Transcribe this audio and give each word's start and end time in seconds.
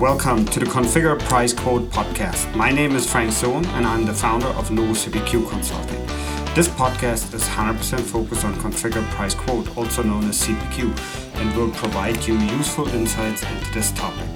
Welcome 0.00 0.44
to 0.46 0.60
the 0.60 0.66
Configure 0.66 1.18
Price 1.18 1.54
Quote 1.54 1.84
podcast. 1.84 2.54
My 2.54 2.70
name 2.70 2.94
is 2.94 3.10
Frank 3.10 3.32
Sohn 3.32 3.64
and 3.64 3.86
I'm 3.86 4.04
the 4.04 4.12
founder 4.12 4.48
of 4.48 4.70
Novo 4.70 4.92
CPQ 4.92 5.48
Consulting. 5.48 6.04
This 6.54 6.68
podcast 6.68 7.32
is 7.32 7.42
100% 7.44 8.00
focused 8.00 8.44
on 8.44 8.52
Configure 8.56 9.08
Price 9.12 9.34
Quote, 9.34 9.74
also 9.74 10.02
known 10.02 10.28
as 10.28 10.38
CPQ, 10.42 11.36
and 11.36 11.56
will 11.56 11.70
provide 11.70 12.22
you 12.26 12.36
useful 12.38 12.86
insights 12.88 13.42
into 13.42 13.72
this 13.72 13.90
topic. 13.92 14.35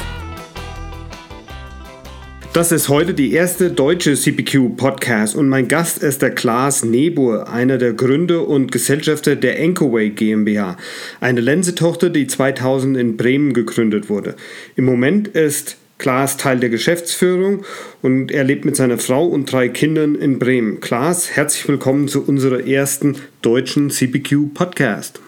Das 2.52 2.72
ist 2.72 2.88
heute 2.88 3.14
die 3.14 3.32
erste 3.32 3.70
deutsche 3.70 4.14
CPQ-Podcast 4.14 5.36
und 5.36 5.48
mein 5.48 5.68
Gast 5.68 6.02
ist 6.02 6.20
der 6.20 6.32
Klaas 6.32 6.84
Nebur, 6.84 7.48
einer 7.48 7.78
der 7.78 7.92
Gründer 7.92 8.48
und 8.48 8.72
Gesellschafter 8.72 9.36
der 9.36 9.60
Encoway 9.60 10.10
GmbH, 10.10 10.76
eine 11.20 11.40
Lensetochter, 11.42 12.10
die 12.10 12.26
2000 12.26 12.96
in 12.96 13.16
Bremen 13.16 13.52
gegründet 13.52 14.08
wurde. 14.08 14.34
Im 14.74 14.84
Moment 14.84 15.28
ist 15.28 15.76
Klaas 15.98 16.38
Teil 16.38 16.58
der 16.58 16.70
Geschäftsführung 16.70 17.62
und 18.02 18.32
er 18.32 18.42
lebt 18.42 18.64
mit 18.64 18.74
seiner 18.74 18.98
Frau 18.98 19.26
und 19.26 19.50
drei 19.52 19.68
Kindern 19.68 20.16
in 20.16 20.40
Bremen. 20.40 20.80
Klaas, 20.80 21.30
herzlich 21.30 21.68
willkommen 21.68 22.08
zu 22.08 22.26
unserer 22.26 22.66
ersten 22.66 23.14
deutschen 23.42 23.90
CPQ-Podcast. 23.90 25.20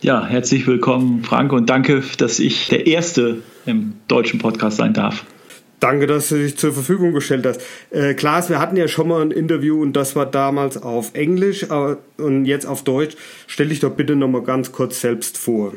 Ja, 0.00 0.26
herzlich 0.26 0.66
willkommen, 0.66 1.24
Frank, 1.24 1.52
und 1.52 1.68
danke, 1.68 2.02
dass 2.16 2.38
ich 2.38 2.68
der 2.68 2.86
Erste 2.86 3.42
im 3.66 3.92
deutschen 4.08 4.38
Podcast 4.38 4.78
sein 4.78 4.94
darf. 4.94 5.26
Danke, 5.82 6.06
dass 6.06 6.28
du 6.28 6.36
dich 6.36 6.56
zur 6.56 6.72
Verfügung 6.72 7.12
gestellt 7.12 7.44
hast. 7.44 7.60
Äh, 7.90 8.14
Klaas, 8.14 8.48
wir 8.48 8.60
hatten 8.60 8.76
ja 8.76 8.86
schon 8.86 9.08
mal 9.08 9.20
ein 9.20 9.32
Interview 9.32 9.82
und 9.82 9.94
das 9.94 10.14
war 10.14 10.26
damals 10.26 10.80
auf 10.80 11.12
Englisch 11.14 11.64
äh, 11.64 11.96
und 12.22 12.44
jetzt 12.44 12.66
auf 12.66 12.84
Deutsch. 12.84 13.16
Stell 13.48 13.66
dich 13.66 13.80
doch 13.80 13.90
bitte 13.90 14.14
noch 14.14 14.28
mal 14.28 14.42
ganz 14.42 14.70
kurz 14.70 15.00
selbst 15.00 15.38
vor. 15.38 15.72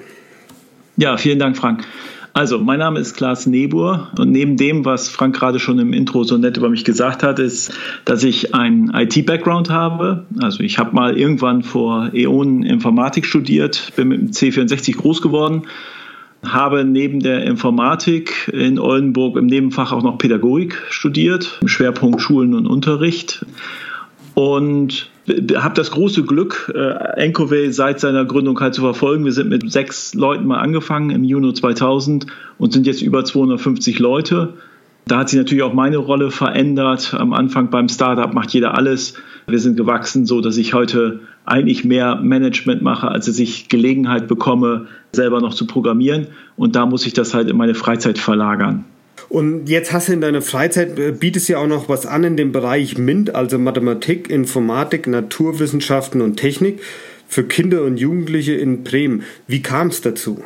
Ja, 0.95 1.17
vielen 1.17 1.39
Dank, 1.39 1.57
Frank. 1.57 1.85
Also, 2.33 2.59
mein 2.59 2.77
Name 2.77 2.99
ist 2.99 3.17
Klaas 3.17 3.47
Nebur 3.47 4.11
und 4.19 4.29
neben 4.31 4.57
dem, 4.57 4.85
was 4.85 5.09
Frank 5.09 5.35
gerade 5.35 5.57
schon 5.57 5.79
im 5.79 5.91
Intro 5.91 6.23
so 6.23 6.37
nett 6.37 6.57
über 6.57 6.69
mich 6.69 6.85
gesagt 6.85 7.23
hat, 7.23 7.39
ist, 7.39 7.73
dass 8.03 8.23
ich 8.23 8.53
einen 8.53 8.93
IT-Background 8.93 9.71
habe. 9.71 10.27
Also 10.39 10.59
ich 10.59 10.77
habe 10.77 10.93
mal 10.93 11.17
irgendwann 11.17 11.63
vor 11.63 12.11
Äonen 12.13 12.61
Informatik 12.61 13.25
studiert, 13.25 13.91
bin 13.95 14.09
mit 14.09 14.19
dem 14.19 14.29
C64 14.29 14.97
groß 14.97 15.23
geworden 15.23 15.63
habe 16.53 16.85
neben 16.85 17.19
der 17.19 17.43
Informatik 17.43 18.49
in 18.53 18.79
Oldenburg 18.79 19.37
im 19.37 19.45
Nebenfach 19.45 19.91
auch 19.91 20.03
noch 20.03 20.17
Pädagogik 20.17 20.81
studiert, 20.89 21.59
im 21.61 21.67
Schwerpunkt 21.67 22.21
Schulen 22.21 22.53
und 22.53 22.67
Unterricht. 22.67 23.45
Und 24.33 25.09
habe 25.55 25.73
das 25.75 25.91
große 25.91 26.23
Glück, 26.23 26.71
äh, 26.75 27.21
Encovey 27.21 27.71
seit 27.71 27.99
seiner 27.99 28.25
Gründung 28.25 28.59
halt 28.59 28.73
zu 28.75 28.81
verfolgen. 28.81 29.25
Wir 29.25 29.31
sind 29.31 29.49
mit 29.49 29.71
sechs 29.71 30.13
Leuten 30.13 30.45
mal 30.45 30.59
angefangen 30.59 31.09
im 31.09 31.23
Juni 31.23 31.53
2000 31.53 32.27
und 32.57 32.73
sind 32.73 32.85
jetzt 32.85 33.01
über 33.01 33.25
250 33.25 33.99
Leute. 33.99 34.53
Da 35.07 35.19
hat 35.19 35.29
sich 35.29 35.37
natürlich 35.37 35.63
auch 35.63 35.73
meine 35.73 35.97
Rolle 35.97 36.31
verändert. 36.31 37.13
Am 37.13 37.33
Anfang 37.33 37.69
beim 37.69 37.89
Startup 37.89 38.33
macht 38.33 38.51
jeder 38.51 38.75
alles. 38.75 39.13
Wir 39.47 39.59
sind 39.59 39.77
gewachsen, 39.77 40.25
so 40.25 40.41
dass 40.41 40.57
ich 40.57 40.73
heute 40.73 41.19
eigentlich 41.45 41.85
mehr 41.85 42.15
Management 42.15 42.81
mache, 42.81 43.07
als 43.07 43.27
dass 43.27 43.37
ich 43.37 43.69
Gelegenheit 43.69 44.27
bekomme, 44.27 44.87
selber 45.11 45.41
noch 45.41 45.53
zu 45.53 45.67
programmieren. 45.67 46.27
Und 46.57 46.75
da 46.75 46.87
muss 46.87 47.05
ich 47.05 47.13
das 47.13 47.35
halt 47.35 47.49
in 47.49 47.57
meine 47.57 47.75
Freizeit 47.75 48.17
verlagern. 48.17 48.85
Und 49.29 49.69
jetzt 49.69 49.93
hast 49.93 50.07
du 50.07 50.13
in 50.13 50.21
deiner 50.21 50.41
Freizeit, 50.41 50.97
äh, 50.97 51.11
bietest 51.11 51.49
ja 51.49 51.59
auch 51.59 51.67
noch 51.67 51.87
was 51.87 52.05
an 52.05 52.23
in 52.23 52.37
dem 52.37 52.51
Bereich 52.51 52.97
MINT, 52.97 53.35
also 53.35 53.59
Mathematik, 53.59 54.29
Informatik, 54.29 55.07
Naturwissenschaften 55.07 56.21
und 56.21 56.37
Technik 56.37 56.81
für 57.27 57.43
Kinder 57.43 57.83
und 57.83 57.97
Jugendliche 57.97 58.53
in 58.53 58.83
Bremen. 58.83 59.23
Wie 59.47 59.61
kam 59.61 59.87
es 59.87 60.01
dazu? 60.01 60.43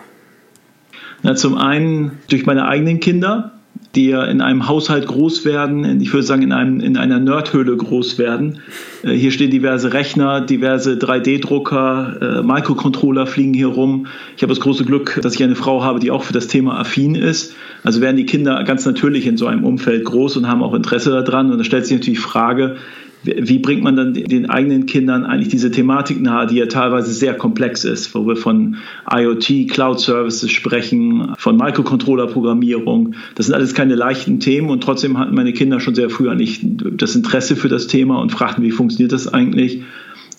Na, 1.24 1.36
zum 1.36 1.58
einen 1.58 2.20
durch 2.30 2.46
meine 2.46 2.68
eigenen 2.68 3.00
Kinder 3.00 3.59
die 3.95 4.09
ja 4.09 4.23
in 4.23 4.42
einem 4.42 4.68
Haushalt 4.68 5.08
groß 5.08 5.45
werden, 5.45 6.00
ich 6.00 6.13
würde 6.13 6.24
sagen 6.24 6.44
in, 6.44 6.52
einem, 6.52 6.80
in 6.80 6.96
einer 6.96 7.19
Nerdhöhle 7.19 7.75
groß 7.75 8.19
werden. 8.19 8.59
Äh, 9.03 9.13
hier 9.13 9.31
stehen 9.31 9.50
diverse 9.50 9.94
Rechner, 9.94 10.41
diverse 10.41 10.94
3D-Drucker, 10.94 12.40
äh, 12.40 12.44
Microcontroller 12.44 13.25
fliegen 13.25 13.53
hier 13.53 13.68
rum. 13.68 14.06
Ich 14.36 14.44
habe 14.44 14.53
das 14.53 14.59
große 14.59 14.86
Glück, 14.86 15.19
dass 15.24 15.34
ich 15.34 15.44
eine 15.44 15.56
Frau 15.56 15.84
habe, 15.84 16.00
die 16.00 16.12
auch 16.12 16.24
für 16.24 16.34
das 16.34 16.47
Thema 16.47 16.80
affin 16.80 17.16
ist. 17.16 17.56
Also 17.84 18.02
werden 18.02 18.18
die 18.18 18.25
Kinder 18.25 18.63
ganz 18.63 18.86
natürlich 18.86 19.25
in 19.25 19.38
so 19.38 19.47
einem 19.47 19.63
Umfeld 19.63 20.06
groß 20.06 20.38
und 20.38 20.47
haben 20.47 20.62
auch 20.62 20.75
Interesse 20.75 21.09
daran. 21.24 21.52
Und 21.52 21.58
da 21.58 21.63
stellt 21.63 21.86
sich 21.86 21.97
natürlich 21.97 22.19
die 22.19 22.24
Frage, 22.24 22.75
wie 23.24 23.59
bringt 23.59 23.84
man 23.84 23.96
dann 23.96 24.13
den 24.13 24.50
eigenen 24.50 24.85
Kindern 24.85 25.25
eigentlich 25.25 25.50
diese 25.50 25.72
Thematik 25.72 26.22
nahe, 26.22 26.47
die 26.47 26.56
ja 26.56 26.68
teilweise 26.68 27.12
sehr 27.12 27.34
komplex 27.34 27.84
ist, 27.84 28.16
wo 28.16 28.25
wir 28.25 28.35
von 28.35 28.78
IoT, 29.12 29.69
Cloud 29.69 30.00
Services 30.00 30.52
sprechen, 30.52 31.34
von 31.38 31.57
Microcontroller-Programmierung. 31.57 33.16
Das 33.35 33.47
sind 33.47 33.56
alles 33.56 33.74
keine 33.74 33.96
leichten 33.96 34.40
Themen 34.40 34.69
und 34.69 34.81
trotzdem 34.81 35.18
hatten 35.18 35.35
meine 35.35 35.53
Kinder 35.53 35.80
schon 35.80 35.96
sehr 35.96 36.09
früh 36.09 36.30
eigentlich 36.30 36.62
das 36.63 37.16
Interesse 37.16 37.56
für 37.56 37.69
das 37.69 37.88
Thema 37.88 38.19
und 38.22 38.31
fragten, 38.31 38.63
wie 38.63 38.72
funktioniert 38.72 39.12
das 39.12 39.28
eigentlich? 39.28 39.81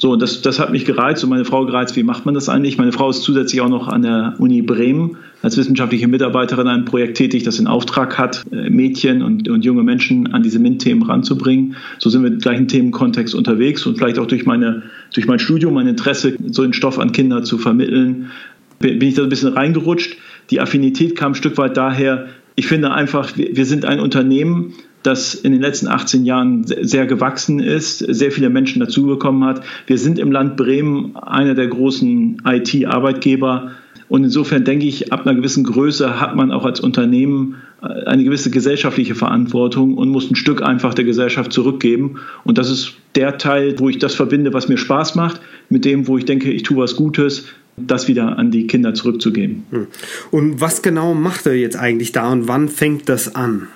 So, 0.00 0.16
das, 0.16 0.40
das 0.40 0.58
hat 0.58 0.72
mich 0.72 0.86
gereizt 0.86 1.22
und 1.24 1.28
meine 1.28 1.44
Frau 1.44 1.66
gereizt, 1.66 1.94
wie 1.94 2.02
macht 2.02 2.24
man 2.24 2.34
das 2.34 2.48
eigentlich? 2.48 2.78
Meine 2.78 2.90
Frau 2.90 3.10
ist 3.10 3.22
zusätzlich 3.22 3.60
auch 3.60 3.68
noch 3.68 3.86
an 3.86 4.00
der 4.00 4.34
Uni 4.38 4.62
Bremen 4.62 5.18
als 5.42 5.58
wissenschaftliche 5.58 6.08
Mitarbeiterin 6.08 6.68
einem 6.68 6.86
Projekt 6.86 7.18
tätig, 7.18 7.42
das 7.42 7.58
den 7.58 7.66
Auftrag 7.66 8.16
hat, 8.16 8.42
äh, 8.50 8.70
Mädchen 8.70 9.22
und, 9.22 9.46
und 9.50 9.62
junge 9.62 9.82
Menschen 9.82 10.32
an 10.32 10.42
diese 10.42 10.58
MINT-Themen 10.58 11.02
ranzubringen. 11.02 11.76
So 11.98 12.08
sind 12.08 12.22
wir 12.22 12.30
im 12.30 12.38
gleichen 12.38 12.66
Themenkontext 12.66 13.34
unterwegs 13.34 13.84
und 13.84 13.98
vielleicht 13.98 14.18
auch 14.18 14.26
durch, 14.26 14.46
meine, 14.46 14.84
durch 15.12 15.26
mein 15.26 15.38
Studium, 15.38 15.74
mein 15.74 15.86
Interesse, 15.86 16.34
so 16.50 16.62
einen 16.62 16.72
Stoff 16.72 16.98
an 16.98 17.12
Kinder 17.12 17.42
zu 17.42 17.58
vermitteln, 17.58 18.30
bin 18.78 19.02
ich 19.02 19.16
da 19.16 19.22
ein 19.22 19.28
bisschen 19.28 19.52
reingerutscht. 19.52 20.16
Die 20.48 20.60
Affinität 20.60 21.14
kam 21.14 21.32
ein 21.32 21.34
Stück 21.34 21.58
weit 21.58 21.76
daher, 21.76 22.28
ich 22.56 22.66
finde 22.66 22.90
einfach, 22.92 23.36
wir 23.36 23.64
sind 23.66 23.84
ein 23.84 24.00
Unternehmen, 24.00 24.74
das 25.02 25.34
in 25.34 25.52
den 25.52 25.60
letzten 25.60 25.88
18 25.88 26.24
Jahren 26.24 26.64
sehr 26.64 27.06
gewachsen 27.06 27.60
ist, 27.60 27.98
sehr 27.98 28.32
viele 28.32 28.50
Menschen 28.50 28.80
dazugekommen 28.80 29.44
hat. 29.44 29.62
Wir 29.86 29.98
sind 29.98 30.18
im 30.18 30.30
Land 30.30 30.56
Bremen 30.56 31.16
einer 31.16 31.54
der 31.54 31.68
großen 31.68 32.42
IT-Arbeitgeber. 32.44 33.70
Und 34.08 34.24
insofern 34.24 34.64
denke 34.64 34.86
ich, 34.86 35.12
ab 35.12 35.24
einer 35.24 35.36
gewissen 35.36 35.62
Größe 35.62 36.20
hat 36.20 36.34
man 36.34 36.50
auch 36.50 36.64
als 36.64 36.80
Unternehmen 36.80 37.56
äh, 37.80 38.06
eine 38.06 38.24
gewisse 38.24 38.50
gesellschaftliche 38.50 39.14
Verantwortung 39.14 39.96
und 39.96 40.08
muss 40.08 40.28
ein 40.30 40.34
Stück 40.34 40.62
einfach 40.62 40.94
der 40.94 41.04
Gesellschaft 41.04 41.52
zurückgeben. 41.52 42.18
Und 42.42 42.58
das 42.58 42.70
ist 42.70 42.94
der 43.14 43.38
Teil, 43.38 43.78
wo 43.78 43.88
ich 43.88 43.98
das 43.98 44.14
verbinde, 44.14 44.52
was 44.52 44.68
mir 44.68 44.78
Spaß 44.78 45.14
macht, 45.14 45.40
mit 45.68 45.84
dem, 45.84 46.08
wo 46.08 46.18
ich 46.18 46.24
denke, 46.24 46.50
ich 46.50 46.64
tue 46.64 46.76
was 46.76 46.96
Gutes, 46.96 47.46
das 47.76 48.08
wieder 48.08 48.36
an 48.36 48.50
die 48.50 48.66
Kinder 48.66 48.94
zurückzugeben. 48.94 49.64
Hm. 49.70 49.86
Und 50.32 50.60
was 50.60 50.82
genau 50.82 51.14
macht 51.14 51.46
er 51.46 51.54
jetzt 51.54 51.76
eigentlich 51.76 52.12
da 52.12 52.30
und 52.32 52.48
wann 52.48 52.68
fängt 52.68 53.08
das 53.08 53.34
an? 53.36 53.68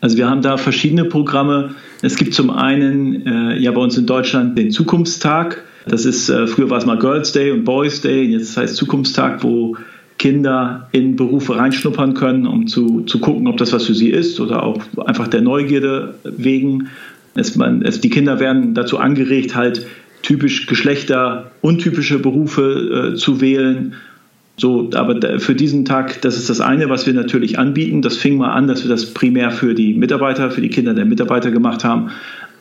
Also 0.00 0.16
wir 0.16 0.28
haben 0.28 0.42
da 0.42 0.56
verschiedene 0.56 1.04
Programme. 1.04 1.74
Es 2.02 2.16
gibt 2.16 2.34
zum 2.34 2.50
einen 2.50 3.26
äh, 3.26 3.58
ja 3.58 3.72
bei 3.72 3.80
uns 3.80 3.96
in 3.96 4.06
Deutschland 4.06 4.58
den 4.58 4.70
Zukunftstag. 4.70 5.64
Das 5.86 6.04
ist, 6.04 6.28
äh, 6.28 6.46
früher 6.46 6.68
war 6.70 6.78
es 6.78 6.86
mal 6.86 6.98
Girls 6.98 7.32
Day 7.32 7.50
und 7.50 7.64
Boys 7.64 8.00
Day, 8.00 8.24
jetzt 8.24 8.56
heißt 8.56 8.76
Zukunftstag, 8.76 9.42
wo 9.42 9.76
Kinder 10.18 10.88
in 10.92 11.16
Berufe 11.16 11.56
reinschnuppern 11.56 12.14
können, 12.14 12.46
um 12.46 12.66
zu, 12.66 13.02
zu 13.02 13.20
gucken, 13.20 13.46
ob 13.46 13.56
das 13.58 13.72
was 13.72 13.84
für 13.84 13.94
sie 13.94 14.10
ist 14.10 14.40
oder 14.40 14.62
auch 14.62 14.80
einfach 15.04 15.28
der 15.28 15.42
Neugierde 15.42 16.14
wegen. 16.24 16.88
Es, 17.34 17.54
man, 17.54 17.82
es, 17.82 18.00
die 18.00 18.08
Kinder 18.08 18.40
werden 18.40 18.74
dazu 18.74 18.98
angeregt, 18.98 19.54
halt 19.54 19.86
typisch 20.22 20.66
geschlechteruntypische 20.66 22.18
Berufe 22.18 23.12
äh, 23.12 23.16
zu 23.16 23.40
wählen 23.40 23.94
so, 24.58 24.90
aber 24.94 25.38
für 25.38 25.54
diesen 25.54 25.84
Tag, 25.84 26.22
das 26.22 26.36
ist 26.38 26.48
das 26.48 26.60
eine, 26.60 26.88
was 26.88 27.06
wir 27.06 27.12
natürlich 27.12 27.58
anbieten. 27.58 28.00
Das 28.00 28.16
fing 28.16 28.38
mal 28.38 28.52
an, 28.52 28.66
dass 28.66 28.82
wir 28.82 28.88
das 28.88 29.12
primär 29.12 29.50
für 29.50 29.74
die 29.74 29.92
Mitarbeiter, 29.92 30.50
für 30.50 30.62
die 30.62 30.70
Kinder 30.70 30.94
der 30.94 31.04
Mitarbeiter 31.04 31.50
gemacht 31.50 31.84
haben. 31.84 32.10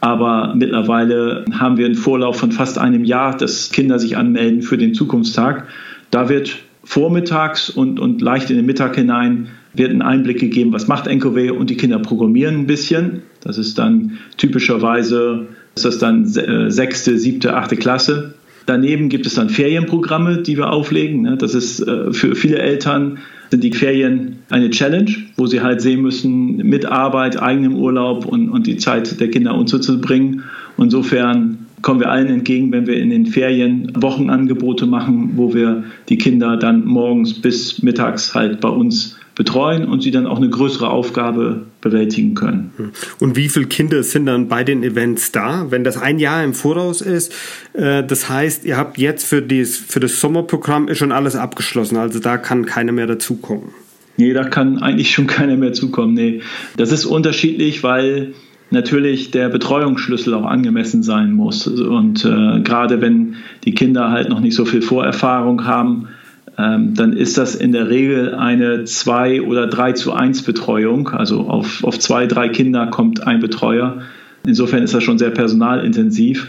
Aber 0.02 0.54
mittlerweile 0.56 1.46
haben 1.54 1.78
wir 1.78 1.86
einen 1.86 1.96
Vorlauf 1.96 2.38
von 2.38 2.52
fast 2.52 2.78
einem 2.78 3.06
Jahr, 3.06 3.38
dass 3.38 3.72
Kinder 3.72 3.98
sich 3.98 4.18
anmelden 4.18 4.62
für 4.62 4.78
den 4.78 4.94
Zukunftstag. 4.94 5.68
Da 6.12 6.28
wird 6.28 6.58
vormittags 6.84 7.70
und, 7.70 8.00
und 8.00 8.22
leicht 8.22 8.50
in 8.50 8.58
den 8.58 8.66
Mittag 8.66 8.96
hinein 8.96 9.48
wird 9.74 9.92
ein 9.92 10.02
Einblick 10.02 10.40
gegeben, 10.40 10.74
was 10.74 10.88
macht 10.88 11.08
NKW 11.08 11.50
und 11.50 11.70
die 11.70 11.78
Kinder 11.78 12.00
programmieren 12.00 12.60
ein 12.60 12.68
bisschen. 12.68 13.24
Das 13.42 13.58
ist 13.58 13.78
dann 13.78 14.20
typischerweise, 14.38 15.48
ist 15.76 15.86
das 15.86 15.98
dann 15.98 16.26
äh, 16.36 16.70
sechste, 16.72 17.18
siebte, 17.18 17.56
achte 17.56 17.76
Klasse. 17.76 18.36
Daneben 18.66 19.10
gibt 19.10 19.26
es 19.26 19.36
dann 19.36 19.50
Ferienprogramme, 19.50 20.42
die 20.42 20.58
wir 20.58 20.72
auflegen. 20.72 21.22
Ne? 21.22 21.38
Das 21.38 21.54
ist 21.54 21.80
äh, 21.82 22.12
für 22.12 22.36
viele 22.36 22.58
Eltern 22.58 23.20
sind 23.52 23.64
die 23.64 23.72
Ferien 23.72 24.40
eine 24.50 24.70
Challenge, 24.72 25.12
wo 25.38 25.46
sie 25.46 25.62
halt 25.62 25.82
sehen 25.82 26.02
müssen, 26.02 26.58
mit 26.58 26.86
Arbeit, 26.86 27.42
eigenem 27.42 27.76
Urlaub 27.76 28.26
und, 28.26 28.50
und 28.50 28.66
die 28.66 28.78
Zeit 28.78 29.20
der 29.20 29.30
Kinder 29.30 29.56
unterzubringen. 29.56 30.44
Insofern 30.78 31.66
kommen 31.82 32.00
wir 32.00 32.10
allen 32.10 32.28
entgegen, 32.28 32.72
wenn 32.72 32.88
wir 32.88 32.98
in 32.98 33.12
den 33.12 33.28
Ferien 33.28 33.92
Wochenangebote 33.96 34.88
machen, 34.88 35.34
wo 35.36 35.54
wir 35.54 35.84
die 36.10 36.18
Kinder 36.18 36.58
dann 36.58 36.86
morgens 36.86 37.36
bis 37.36 37.84
mittags 37.84 38.34
halt 38.34 38.60
bei 38.60 38.70
uns 38.70 39.20
betreuen 39.36 39.86
und 39.86 40.02
sie 40.02 40.12
dann 40.12 40.26
auch 40.26 40.38
eine 40.38 40.50
größere 40.50 40.90
Aufgabe 40.90 41.68
bewältigen 41.86 42.34
können. 42.34 42.72
Und 43.20 43.36
wie 43.36 43.48
viele 43.48 43.68
Kinder 43.68 44.02
sind 44.02 44.26
dann 44.26 44.48
bei 44.48 44.64
den 44.64 44.84
Events 44.84 45.32
da? 45.32 45.68
Wenn 45.70 45.84
das 45.84 45.98
ein 45.98 46.18
Jahr 46.18 46.44
im 46.44 46.56
Voraus 46.56 47.00
ist, 47.00 47.32
äh, 47.74 48.04
das 48.04 48.28
heißt, 48.28 48.66
ihr 48.66 48.76
habt 48.76 48.98
jetzt 48.98 49.26
für, 49.26 49.42
dies, 49.42 49.78
für 49.78 50.00
das 50.00 50.20
Sommerprogramm 50.20 50.88
ist 50.88 50.98
schon 50.98 51.12
alles 51.12 51.36
abgeschlossen, 51.36 51.98
also 51.98 52.20
da 52.20 52.38
kann 52.38 52.66
keiner 52.66 52.92
mehr 52.92 53.06
dazukommen. 53.06 53.70
Nee, 54.18 54.34
da 54.34 54.46
kann 54.46 54.80
eigentlich 54.80 55.12
schon 55.12 55.28
keiner 55.38 55.56
mehr 55.58 55.74
zukommen. 55.74 56.16
Nee, 56.16 56.42
das 56.76 56.92
ist 56.92 57.06
unterschiedlich, 57.06 57.84
weil 57.84 58.34
natürlich 58.72 59.30
der 59.30 59.50
Betreuungsschlüssel 59.50 60.34
auch 60.34 60.46
angemessen 60.46 61.04
sein 61.04 61.34
muss. 61.34 61.68
Und 61.68 62.26
äh, 62.26 62.62
gerade 62.62 63.00
wenn 63.00 63.36
die 63.64 63.76
Kinder 63.76 64.10
halt 64.10 64.30
noch 64.30 64.40
nicht 64.40 64.56
so 64.56 64.66
viel 64.66 64.82
Vorerfahrung 64.82 65.66
haben, 65.66 66.08
dann 66.58 67.14
ist 67.14 67.38
das 67.38 67.56
in 67.56 67.72
der 67.72 67.90
Regel 67.90 68.34
eine 68.36 68.86
2 68.86 69.42
oder 69.42 69.68
3 69.68 69.94
zu 69.94 70.14
1 70.14 70.44
Betreuung. 70.44 71.10
Also 71.10 71.42
auf, 71.50 71.84
auf 71.84 72.00
zwei, 72.00 72.28
drei 72.28 72.50
Kinder 72.50 72.88
kommt 72.88 73.26
ein 73.28 73.40
Betreuer. 73.40 74.02
Insofern 74.46 74.84
ist 74.84 74.94
das 74.94 75.04
schon 75.04 75.18
sehr 75.18 75.32
personalintensiv. 75.32 76.48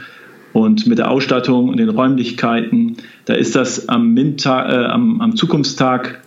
Und 0.52 0.86
mit 0.86 0.98
der 0.98 1.10
Ausstattung 1.10 1.68
und 1.68 1.78
den 1.78 1.90
Räumlichkeiten, 1.90 2.96
da 3.26 3.34
ist 3.34 3.56
das 3.56 3.88
am, 3.88 4.14
Mintag, 4.14 4.70
äh, 4.70 4.86
am, 4.86 5.20
am 5.20 5.36
Zukunftstag 5.36 6.22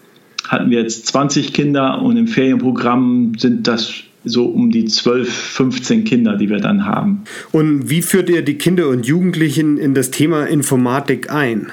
hatten 0.48 0.70
wir 0.70 0.82
jetzt 0.82 1.08
20 1.08 1.54
Kinder 1.54 2.02
und 2.02 2.18
im 2.18 2.28
Ferienprogramm 2.28 3.34
sind 3.38 3.68
das 3.68 4.04
so 4.26 4.46
um 4.46 4.72
die 4.72 4.86
12, 4.86 5.32
15 5.32 6.04
Kinder, 6.04 6.36
die 6.36 6.50
wir 6.50 6.60
dann 6.60 6.86
haben. 6.86 7.24
Und 7.52 7.90
wie 7.90 8.02
führt 8.02 8.30
ihr 8.30 8.42
die 8.42 8.56
Kinder 8.56 8.90
und 8.90 9.06
Jugendlichen 9.06 9.78
in 9.78 9.94
das 9.94 10.12
Thema 10.12 10.46
Informatik 10.46 11.32
ein? 11.32 11.72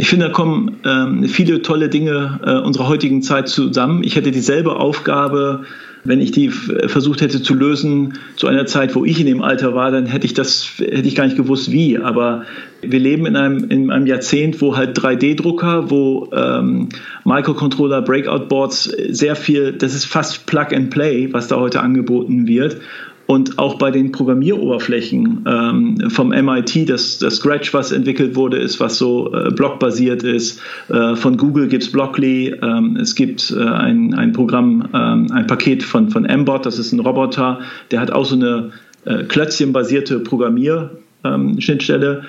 Ich 0.00 0.08
finde, 0.08 0.26
da 0.26 0.32
kommen 0.32 0.76
ähm, 0.86 1.24
viele 1.24 1.60
tolle 1.60 1.88
Dinge 1.88 2.40
äh, 2.44 2.64
unserer 2.64 2.86
heutigen 2.86 3.20
Zeit 3.20 3.48
zusammen. 3.48 4.04
Ich 4.04 4.14
hätte 4.14 4.30
dieselbe 4.30 4.76
Aufgabe 4.76 5.64
wenn 6.04 6.20
ich 6.20 6.32
die 6.32 6.48
versucht 6.48 7.20
hätte 7.20 7.42
zu 7.42 7.54
lösen 7.54 8.14
zu 8.36 8.46
einer 8.46 8.66
Zeit, 8.66 8.94
wo 8.94 9.04
ich 9.04 9.20
in 9.20 9.26
dem 9.26 9.42
Alter 9.42 9.74
war, 9.74 9.90
dann 9.90 10.06
hätte 10.06 10.26
ich 10.26 10.34
das, 10.34 10.70
hätte 10.78 11.06
ich 11.08 11.14
gar 11.14 11.24
nicht 11.24 11.36
gewusst, 11.36 11.70
wie. 11.70 11.98
Aber 11.98 12.44
wir 12.80 12.98
leben 12.98 13.26
in 13.26 13.36
einem, 13.36 13.70
in 13.70 13.90
einem 13.90 14.06
Jahrzehnt, 14.06 14.60
wo 14.60 14.76
halt 14.76 14.98
3D-Drucker, 14.98 15.90
wo 15.90 16.30
ähm, 16.32 16.88
Microcontroller, 17.24 18.02
Breakout-Boards 18.02 18.84
sehr 19.08 19.36
viel, 19.36 19.72
das 19.72 19.94
ist 19.94 20.06
fast 20.06 20.46
Plug 20.46 20.68
and 20.72 20.90
Play, 20.90 21.32
was 21.32 21.48
da 21.48 21.56
heute 21.56 21.80
angeboten 21.80 22.46
wird. 22.46 22.78
Und 23.30 23.58
auch 23.58 23.74
bei 23.74 23.90
den 23.90 24.10
Programmieroberflächen 24.10 25.44
ähm, 25.46 26.08
vom 26.08 26.30
MIT, 26.30 26.88
das, 26.88 27.18
das 27.18 27.36
Scratch, 27.36 27.74
was 27.74 27.92
entwickelt 27.92 28.36
wurde, 28.36 28.56
ist, 28.56 28.80
was 28.80 28.96
so 28.96 29.30
äh, 29.34 29.50
blockbasiert 29.50 30.22
ist. 30.22 30.62
Äh, 30.88 31.14
von 31.14 31.36
Google 31.36 31.68
gibt 31.68 31.82
es 31.82 31.92
Blockly. 31.92 32.56
Ähm, 32.62 32.96
es 32.96 33.14
gibt 33.14 33.50
äh, 33.50 33.62
ein, 33.62 34.14
ein 34.14 34.32
Programm, 34.32 34.88
ähm, 34.94 35.30
ein 35.30 35.46
Paket 35.46 35.82
von, 35.82 36.08
von 36.08 36.22
Mbot, 36.22 36.64
das 36.64 36.78
ist 36.78 36.92
ein 36.92 37.00
Roboter, 37.00 37.60
der 37.90 38.00
hat 38.00 38.10
auch 38.12 38.24
so 38.24 38.34
eine 38.34 38.70
äh, 39.04 39.24
klötzchenbasierte 39.24 40.20
Programmierschnittstelle. 40.20 42.10
Ähm, 42.20 42.26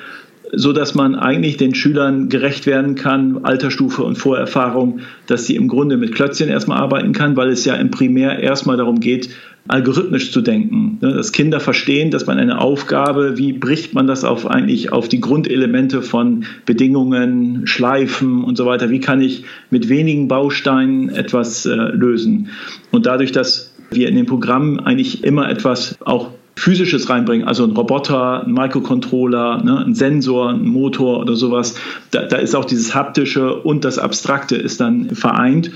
so 0.52 0.74
dass 0.74 0.96
man 0.96 1.16
eigentlich 1.16 1.58
den 1.58 1.76
Schülern 1.76 2.30
gerecht 2.30 2.66
werden 2.66 2.96
kann, 2.96 3.44
Altersstufe 3.44 4.04
und 4.04 4.18
Vorerfahrung, 4.18 5.00
dass 5.28 5.46
sie 5.46 5.56
im 5.56 5.68
Grunde 5.68 5.98
mit 5.98 6.14
Klötzchen 6.16 6.50
erstmal 6.50 6.80
arbeiten 6.80 7.14
kann, 7.14 7.36
weil 7.36 7.50
es 7.50 7.66
ja 7.66 7.76
im 7.76 7.92
Primär 7.92 8.40
erstmal 8.40 8.78
darum 8.78 9.00
geht, 9.00 9.30
algorithmisch 9.68 10.32
zu 10.32 10.42
denken. 10.42 10.98
Ne, 11.02 11.14
dass 11.14 11.32
Kinder 11.32 11.60
verstehen, 11.60 12.12
dass 12.12 12.26
man 12.26 12.40
eine 12.40 12.60
Aufgabe, 12.60 13.38
wie 13.38 13.54
bricht 13.54 13.94
man 13.94 14.08
das 14.08 14.24
auf 14.24 14.48
eigentlich 14.48 14.92
auf 14.92 15.08
die 15.08 15.20
Grundelemente 15.20 16.02
von 16.02 16.46
Bedingungen, 16.66 17.68
Schleifen 17.68 18.44
und 18.44 18.58
so 18.58 18.66
weiter, 18.66 18.90
wie 18.90 19.00
kann 19.00 19.22
ich 19.22 19.44
mit 19.70 19.90
wenigen 19.90 20.28
Bausteinen 20.28 21.10
etwas 21.10 21.66
äh, 21.66 21.76
lösen. 21.76 22.50
Und 22.92 23.06
dadurch, 23.06 23.32
dass 23.32 23.76
wir 23.92 24.08
in 24.08 24.16
dem 24.16 24.26
Programm 24.26 24.80
eigentlich 24.80 25.24
immer 25.24 25.50
etwas 25.50 25.98
auch 26.04 26.32
Physisches 26.60 27.10
reinbringen, 27.10 27.48
also 27.48 27.64
ein 27.64 27.72
Roboter, 27.72 28.46
ein 28.46 28.52
Microcontroller, 28.52 29.64
ne, 29.64 29.86
ein 29.86 29.96
Sensor, 29.96 30.50
ein 30.50 30.68
Motor 30.68 31.20
oder 31.22 31.36
sowas. 31.36 31.76
Da, 32.12 32.24
da 32.24 32.36
ist 32.36 32.54
auch 32.54 32.66
dieses 32.66 32.94
Haptische 32.94 33.56
und 33.56 33.86
das 33.86 33.98
Abstrakte 33.98 34.58
ist 34.58 34.82
dann 34.82 35.16
vereint. 35.16 35.72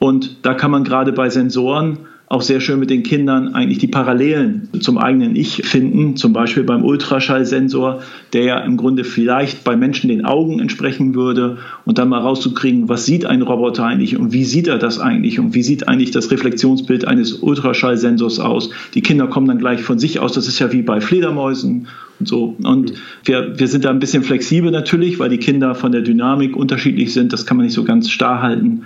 Und 0.00 0.38
da 0.42 0.54
kann 0.54 0.72
man 0.72 0.82
gerade 0.82 1.12
bei 1.12 1.30
Sensoren 1.30 1.98
auch 2.26 2.40
sehr 2.42 2.60
schön 2.60 2.80
mit 2.80 2.88
den 2.88 3.02
Kindern 3.02 3.54
eigentlich 3.54 3.78
die 3.78 3.86
Parallelen 3.86 4.68
zum 4.80 4.96
eigenen 4.96 5.36
Ich 5.36 5.56
finden, 5.64 6.16
zum 6.16 6.32
Beispiel 6.32 6.64
beim 6.64 6.82
Ultraschallsensor, 6.82 8.02
der 8.32 8.44
ja 8.44 8.58
im 8.60 8.78
Grunde 8.78 9.04
vielleicht 9.04 9.62
bei 9.62 9.76
Menschen 9.76 10.08
den 10.08 10.24
Augen 10.24 10.58
entsprechen 10.58 11.14
würde 11.14 11.58
und 11.84 11.98
dann 11.98 12.08
mal 12.08 12.20
rauszukriegen, 12.20 12.88
was 12.88 13.04
sieht 13.04 13.26
ein 13.26 13.42
Roboter 13.42 13.84
eigentlich 13.84 14.16
und 14.16 14.32
wie 14.32 14.44
sieht 14.44 14.68
er 14.68 14.78
das 14.78 14.98
eigentlich 14.98 15.38
und 15.38 15.54
wie 15.54 15.62
sieht 15.62 15.86
eigentlich 15.86 16.12
das 16.12 16.30
Reflexionsbild 16.30 17.06
eines 17.06 17.34
Ultraschallsensors 17.34 18.40
aus. 18.40 18.70
Die 18.94 19.02
Kinder 19.02 19.26
kommen 19.26 19.46
dann 19.46 19.58
gleich 19.58 19.82
von 19.82 19.98
sich 19.98 20.18
aus, 20.18 20.32
das 20.32 20.48
ist 20.48 20.58
ja 20.58 20.72
wie 20.72 20.82
bei 20.82 21.02
Fledermäusen 21.02 21.88
und 22.18 22.26
so. 22.26 22.56
Und 22.62 22.94
wir, 23.24 23.58
wir 23.58 23.68
sind 23.68 23.84
da 23.84 23.90
ein 23.90 23.98
bisschen 23.98 24.22
flexibel 24.22 24.70
natürlich, 24.70 25.18
weil 25.18 25.28
die 25.28 25.38
Kinder 25.38 25.74
von 25.74 25.92
der 25.92 26.00
Dynamik 26.00 26.56
unterschiedlich 26.56 27.12
sind, 27.12 27.34
das 27.34 27.44
kann 27.44 27.58
man 27.58 27.66
nicht 27.66 27.74
so 27.74 27.84
ganz 27.84 28.08
starr 28.08 28.40
halten. 28.40 28.84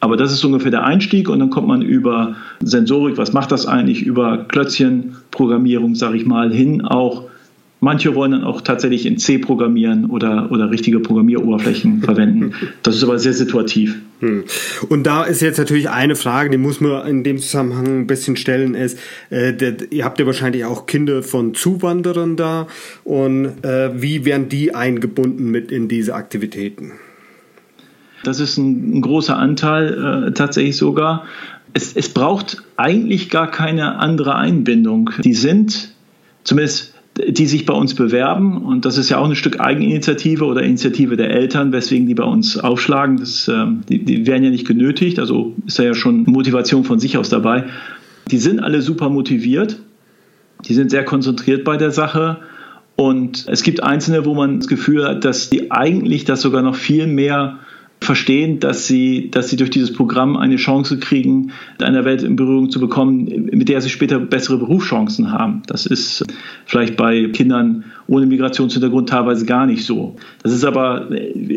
Aber 0.00 0.16
das 0.16 0.32
ist 0.32 0.44
ungefähr 0.44 0.70
der 0.70 0.84
Einstieg 0.84 1.28
und 1.28 1.40
dann 1.40 1.50
kommt 1.50 1.68
man 1.68 1.82
über 1.82 2.36
Sensorik, 2.60 3.18
was 3.18 3.32
macht 3.32 3.50
das 3.50 3.66
eigentlich, 3.66 4.02
über 4.02 4.44
Klötzchenprogrammierung, 4.48 5.94
sage 5.94 6.16
ich 6.16 6.26
mal, 6.26 6.52
hin 6.52 6.82
auch. 6.82 7.24
Manche 7.80 8.16
wollen 8.16 8.32
dann 8.32 8.42
auch 8.42 8.60
tatsächlich 8.60 9.06
in 9.06 9.18
C 9.18 9.38
programmieren 9.38 10.06
oder, 10.06 10.50
oder 10.50 10.68
richtige 10.70 10.98
Programmieroberflächen 10.98 12.02
verwenden. 12.04 12.52
Das 12.82 12.96
ist 12.96 13.04
aber 13.04 13.20
sehr 13.20 13.32
situativ. 13.32 13.96
Hm. 14.18 14.44
Und 14.88 15.06
da 15.06 15.22
ist 15.22 15.42
jetzt 15.42 15.58
natürlich 15.58 15.88
eine 15.88 16.16
Frage, 16.16 16.50
die 16.50 16.58
muss 16.58 16.80
man 16.80 17.06
in 17.06 17.22
dem 17.22 17.38
Zusammenhang 17.38 18.00
ein 18.00 18.06
bisschen 18.08 18.36
stellen, 18.36 18.74
ist, 18.74 18.98
äh, 19.30 19.52
der, 19.52 19.92
ihr 19.92 20.04
habt 20.04 20.18
ja 20.18 20.26
wahrscheinlich 20.26 20.64
auch 20.64 20.86
Kinder 20.86 21.22
von 21.22 21.54
Zuwanderern 21.54 22.36
da 22.36 22.66
und 23.04 23.64
äh, 23.64 23.90
wie 24.00 24.24
werden 24.24 24.48
die 24.48 24.74
eingebunden 24.74 25.48
mit 25.48 25.70
in 25.70 25.86
diese 25.86 26.16
Aktivitäten? 26.16 26.92
Das 28.24 28.40
ist 28.40 28.56
ein, 28.58 28.98
ein 28.98 29.02
großer 29.02 29.36
Anteil 29.36 30.26
äh, 30.28 30.32
tatsächlich 30.32 30.76
sogar. 30.76 31.24
Es, 31.72 31.94
es 31.94 32.08
braucht 32.08 32.62
eigentlich 32.76 33.30
gar 33.30 33.50
keine 33.50 33.96
andere 33.96 34.34
Einbindung. 34.34 35.10
Die 35.22 35.34
sind, 35.34 35.90
zumindest 36.44 36.94
die 37.26 37.46
sich 37.46 37.66
bei 37.66 37.74
uns 37.74 37.94
bewerben, 37.94 38.62
und 38.62 38.84
das 38.84 38.96
ist 38.96 39.08
ja 39.08 39.18
auch 39.18 39.28
ein 39.28 39.34
Stück 39.34 39.60
Eigeninitiative 39.60 40.44
oder 40.44 40.62
Initiative 40.62 41.16
der 41.16 41.30
Eltern, 41.30 41.72
weswegen 41.72 42.06
die 42.06 42.14
bei 42.14 42.24
uns 42.24 42.56
aufschlagen. 42.58 43.16
Das, 43.16 43.48
äh, 43.48 43.66
die, 43.88 44.04
die 44.04 44.26
werden 44.26 44.44
ja 44.44 44.50
nicht 44.50 44.66
genötigt, 44.66 45.18
also 45.18 45.54
ist 45.66 45.78
da 45.78 45.82
ja 45.82 45.94
schon 45.94 46.24
Motivation 46.24 46.84
von 46.84 47.00
sich 47.00 47.18
aus 47.18 47.28
dabei. 47.28 47.64
Die 48.30 48.38
sind 48.38 48.60
alle 48.60 48.82
super 48.82 49.08
motiviert, 49.08 49.80
die 50.66 50.74
sind 50.74 50.90
sehr 50.90 51.04
konzentriert 51.04 51.64
bei 51.64 51.76
der 51.76 51.90
Sache. 51.90 52.38
Und 52.94 53.46
es 53.48 53.62
gibt 53.62 53.82
Einzelne, 53.82 54.24
wo 54.24 54.34
man 54.34 54.58
das 54.58 54.68
Gefühl 54.68 55.04
hat, 55.04 55.24
dass 55.24 55.50
die 55.50 55.70
eigentlich 55.70 56.24
das 56.24 56.40
sogar 56.40 56.62
noch 56.62 56.74
viel 56.74 57.06
mehr 57.06 57.58
verstehen, 58.00 58.60
dass 58.60 58.86
sie, 58.86 59.30
dass 59.30 59.48
sie 59.48 59.56
durch 59.56 59.70
dieses 59.70 59.92
Programm 59.92 60.36
eine 60.36 60.56
Chance 60.56 60.98
kriegen, 60.98 61.52
in 61.78 61.84
einer 61.84 62.04
Welt 62.04 62.22
in 62.22 62.36
Berührung 62.36 62.70
zu 62.70 62.80
bekommen, 62.80 63.24
mit 63.52 63.68
der 63.68 63.80
sie 63.80 63.90
später 63.90 64.18
bessere 64.18 64.58
Berufschancen 64.58 65.32
haben. 65.32 65.62
Das 65.66 65.86
ist 65.86 66.24
vielleicht 66.64 66.96
bei 66.96 67.28
Kindern 67.32 67.84
ohne 68.08 68.26
Migrationshintergrund 68.26 69.08
teilweise 69.08 69.44
gar 69.44 69.66
nicht 69.66 69.84
so. 69.84 70.16
Das 70.42 70.52
ist 70.52 70.64
aber, 70.64 71.08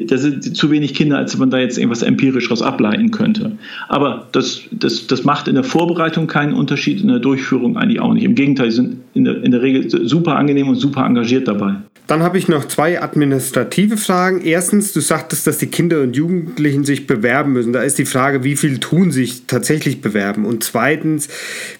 das 0.07 0.21
sind 0.21 0.55
zu 0.55 0.69
wenig 0.69 0.93
Kinder, 0.93 1.17
als 1.17 1.37
man 1.37 1.49
da 1.49 1.57
jetzt 1.57 1.77
irgendwas 1.77 2.03
empirisch 2.03 2.45
daraus 2.45 2.61
ableiten 2.61 3.11
könnte. 3.11 3.53
Aber 3.87 4.27
das, 4.33 4.61
das, 4.71 5.07
das 5.07 5.23
macht 5.23 5.47
in 5.47 5.55
der 5.55 5.63
Vorbereitung 5.63 6.27
keinen 6.27 6.53
Unterschied, 6.53 7.01
in 7.01 7.07
der 7.07 7.19
Durchführung 7.19 7.77
eigentlich 7.77 8.01
auch 8.01 8.13
nicht. 8.13 8.25
Im 8.25 8.35
Gegenteil, 8.35 8.69
sie 8.69 8.77
sind 8.77 8.97
in 9.13 9.23
der, 9.23 9.41
in 9.43 9.51
der 9.51 9.61
Regel 9.61 9.89
super 10.07 10.35
angenehm 10.35 10.67
und 10.67 10.75
super 10.75 11.05
engagiert 11.05 11.47
dabei. 11.47 11.75
Dann 12.07 12.23
habe 12.23 12.37
ich 12.37 12.49
noch 12.49 12.65
zwei 12.65 13.01
administrative 13.01 13.95
Fragen. 13.95 14.41
Erstens, 14.43 14.91
du 14.91 14.99
sagtest, 14.99 15.47
dass 15.47 15.59
die 15.59 15.67
Kinder 15.67 16.01
und 16.01 16.17
Jugendlichen 16.17 16.83
sich 16.83 17.07
bewerben 17.07 17.53
müssen. 17.53 17.71
Da 17.71 17.83
ist 17.83 17.97
die 17.99 18.05
Frage, 18.05 18.43
wie 18.43 18.57
viel 18.57 18.79
tun 18.79 19.11
sich 19.11 19.45
tatsächlich 19.47 20.01
bewerben? 20.01 20.43
Und 20.43 20.65
zweitens, 20.65 21.29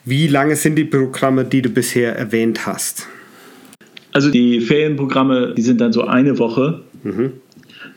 wie 0.06 0.28
lange 0.28 0.56
sind 0.56 0.76
die 0.78 0.86
Programme, 0.86 1.44
die 1.44 1.62
du 1.62 1.68
bisher 1.68 2.16
erwähnt 2.16 2.66
hast? 2.66 3.08
Also 4.14 4.30
die 4.30 4.60
Ferienprogramme, 4.60 5.54
die 5.56 5.62
sind 5.62 5.82
dann 5.82 5.94
so 5.94 6.04
eine 6.04 6.38
Woche. 6.38 6.82
Mhm. 7.04 7.34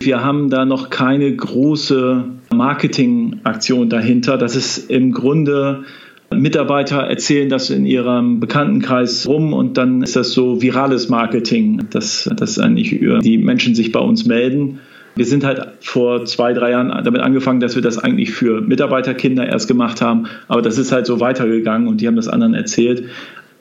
Wir 0.00 0.24
haben 0.24 0.50
da 0.50 0.64
noch 0.64 0.90
keine 0.90 1.34
große 1.34 2.24
Marketingaktion 2.54 3.88
dahinter. 3.88 4.38
Das 4.38 4.56
ist 4.56 4.90
im 4.90 5.12
Grunde 5.12 5.84
Mitarbeiter 6.30 6.98
erzählen 6.98 7.48
das 7.48 7.70
in 7.70 7.86
ihrem 7.86 8.40
Bekanntenkreis 8.40 9.26
rum 9.28 9.52
und 9.52 9.76
dann 9.76 10.02
ist 10.02 10.16
das 10.16 10.32
so 10.32 10.62
virales 10.62 11.08
Marketing, 11.08 11.86
dass, 11.90 12.28
dass 12.36 12.58
eigentlich 12.58 12.98
die 13.22 13.38
Menschen 13.38 13.74
sich 13.74 13.92
bei 13.92 14.00
uns 14.00 14.26
melden. 14.26 14.80
Wir 15.16 15.26
sind 15.26 15.44
halt 15.44 15.64
vor 15.80 16.24
zwei, 16.24 16.52
drei 16.52 16.72
Jahren 16.72 16.88
damit 17.04 17.20
angefangen, 17.20 17.60
dass 17.60 17.76
wir 17.76 17.82
das 17.82 17.98
eigentlich 17.98 18.32
für 18.32 18.60
Mitarbeiterkinder 18.62 19.46
erst 19.46 19.68
gemacht 19.68 20.00
haben, 20.00 20.24
aber 20.48 20.60
das 20.60 20.76
ist 20.76 20.90
halt 20.90 21.06
so 21.06 21.20
weitergegangen 21.20 21.86
und 21.86 22.00
die 22.00 22.08
haben 22.08 22.16
das 22.16 22.26
anderen 22.28 22.54
erzählt. 22.54 23.04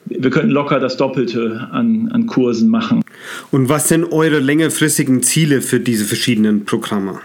Wir 0.06 0.30
könnten 0.30 0.52
locker 0.52 0.80
das 0.80 0.98
Doppelte 0.98 1.68
an, 1.72 2.10
an 2.12 2.26
Kursen 2.28 2.70
machen. 2.70 3.04
Und 3.52 3.70
was 3.70 3.88
sind 3.88 4.12
eure 4.12 4.40
längerfristigen 4.40 5.24
Ziele 5.24 5.62
für 5.62 5.80
diese 5.80 6.06
verschiedenen 6.06 6.66
Programme? 6.66 7.20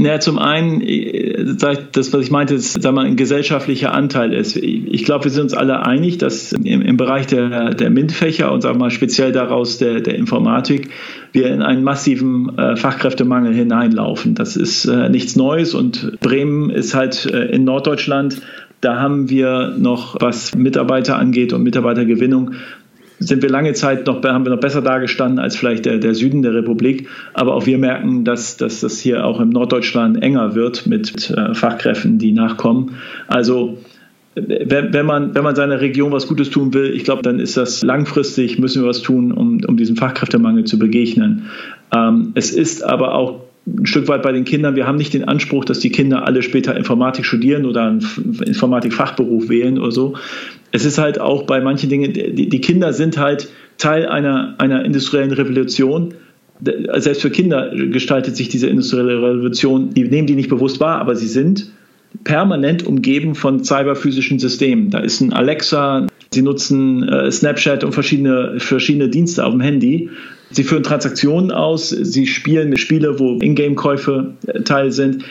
Naja, 0.00 0.18
zum 0.18 0.38
einen, 0.38 0.80
äh, 0.80 1.44
das, 1.92 2.12
was 2.12 2.22
ich 2.22 2.30
meinte, 2.30 2.54
ist, 2.54 2.80
sag 2.80 2.94
mal, 2.94 3.04
ein 3.04 3.16
gesellschaftlicher 3.16 3.92
Anteil 3.92 4.32
ist. 4.32 4.56
Ich 4.56 5.04
glaube, 5.04 5.24
wir 5.24 5.30
sind 5.30 5.44
uns 5.44 5.54
alle 5.54 5.84
einig, 5.84 6.18
dass 6.18 6.52
im, 6.52 6.80
im 6.80 6.96
Bereich 6.96 7.26
der, 7.26 7.74
der 7.74 7.90
MINT-Fächer 7.90 8.50
und 8.50 8.62
sag 8.62 8.76
mal 8.76 8.90
speziell 8.90 9.32
daraus 9.32 9.78
der, 9.78 10.00
der 10.00 10.14
Informatik 10.14 10.90
wir 11.32 11.46
in 11.52 11.62
einen 11.62 11.84
massiven 11.84 12.56
äh, 12.58 12.76
Fachkräftemangel 12.76 13.54
hineinlaufen. 13.54 14.34
Das 14.34 14.56
ist 14.56 14.86
äh, 14.86 15.08
nichts 15.10 15.36
Neues 15.36 15.74
und 15.74 16.18
Bremen 16.20 16.70
ist 16.70 16.94
halt 16.94 17.26
äh, 17.26 17.46
in 17.46 17.64
Norddeutschland 17.64 18.40
da 18.80 18.98
haben 18.98 19.28
wir 19.28 19.74
noch, 19.78 20.16
was 20.20 20.54
Mitarbeiter 20.54 21.18
angeht 21.18 21.52
und 21.52 21.62
Mitarbeitergewinnung, 21.62 22.52
sind 23.18 23.42
wir 23.42 23.50
lange 23.50 23.74
Zeit 23.74 24.06
noch, 24.06 24.22
haben 24.24 24.46
wir 24.46 24.50
noch 24.50 24.60
besser 24.60 24.80
dargestanden 24.80 25.38
als 25.38 25.54
vielleicht 25.54 25.84
der, 25.84 25.98
der 25.98 26.14
Süden 26.14 26.40
der 26.40 26.54
Republik. 26.54 27.06
Aber 27.34 27.54
auch 27.54 27.66
wir 27.66 27.76
merken, 27.76 28.24
dass, 28.24 28.56
dass 28.56 28.80
das 28.80 28.98
hier 28.98 29.26
auch 29.26 29.40
im 29.40 29.50
Norddeutschland 29.50 30.22
enger 30.22 30.54
wird 30.54 30.86
mit 30.86 31.30
äh, 31.30 31.54
Fachkräften, 31.54 32.18
die 32.18 32.32
nachkommen. 32.32 32.96
Also 33.28 33.76
wenn, 34.34 34.92
wenn, 34.94 35.04
man, 35.04 35.34
wenn 35.34 35.44
man 35.44 35.54
seiner 35.54 35.82
Region 35.82 36.12
was 36.12 36.28
Gutes 36.28 36.48
tun 36.48 36.72
will, 36.72 36.94
ich 36.94 37.04
glaube, 37.04 37.20
dann 37.20 37.40
ist 37.40 37.58
das 37.58 37.82
langfristig, 37.82 38.58
müssen 38.58 38.82
wir 38.82 38.88
was 38.88 39.02
tun, 39.02 39.32
um, 39.32 39.60
um 39.66 39.76
diesem 39.76 39.96
Fachkräftemangel 39.96 40.64
zu 40.64 40.78
begegnen. 40.78 41.46
Ähm, 41.94 42.32
es 42.34 42.52
ist 42.52 42.82
aber 42.82 43.14
auch 43.14 43.40
ein 43.78 43.86
Stück 43.86 44.08
weit 44.08 44.22
bei 44.22 44.32
den 44.32 44.44
Kindern, 44.44 44.76
wir 44.76 44.86
haben 44.86 44.96
nicht 44.96 45.14
den 45.14 45.24
Anspruch, 45.24 45.64
dass 45.64 45.80
die 45.80 45.90
Kinder 45.90 46.26
alle 46.26 46.42
später 46.42 46.76
Informatik 46.76 47.24
studieren 47.24 47.64
oder 47.64 47.86
einen 47.86 48.00
Informatik-Fachberuf 48.44 49.48
wählen 49.48 49.78
oder 49.78 49.92
so. 49.92 50.14
Es 50.72 50.84
ist 50.84 50.98
halt 50.98 51.20
auch 51.20 51.44
bei 51.44 51.60
manchen 51.60 51.90
Dingen, 51.90 52.12
die, 52.12 52.60
Kinder 52.60 52.92
sind 52.92 53.18
halt 53.18 53.48
Teil 53.78 54.06
einer, 54.06 54.54
einer 54.58 54.84
industriellen 54.84 55.32
Revolution. 55.32 56.14
Selbst 56.60 57.22
für 57.22 57.30
Kinder 57.30 57.70
gestaltet 57.74 58.36
sich 58.36 58.48
diese 58.48 58.66
industrielle 58.66 59.16
Revolution, 59.16 59.94
die 59.94 60.04
nehmen 60.04 60.26
die 60.26 60.34
nicht 60.34 60.50
bewusst 60.50 60.78
wahr, 60.78 61.00
aber 61.00 61.16
sie 61.16 61.28
sind 61.28 61.70
permanent 62.24 62.86
umgeben 62.86 63.34
von 63.34 63.64
cyberphysischen 63.64 64.38
Systemen. 64.38 64.90
Da 64.90 64.98
ist 64.98 65.20
ein 65.20 65.32
Alexa, 65.32 66.06
sie 66.32 66.42
nutzen 66.42 67.08
äh, 67.08 67.30
Snapchat 67.30 67.84
und 67.84 67.92
verschiedene, 67.92 68.54
verschiedene 68.58 69.08
Dienste 69.08 69.44
auf 69.44 69.52
dem 69.52 69.60
Handy. 69.60 70.10
Sie 70.50 70.64
führen 70.64 70.82
Transaktionen 70.82 71.52
aus, 71.52 71.90
sie 71.90 72.26
spielen 72.26 72.76
Spiele, 72.76 73.18
wo 73.18 73.38
Ingame-Käufe 73.40 74.34
äh, 74.46 74.62
Teil 74.62 74.90
sind, 74.90 75.24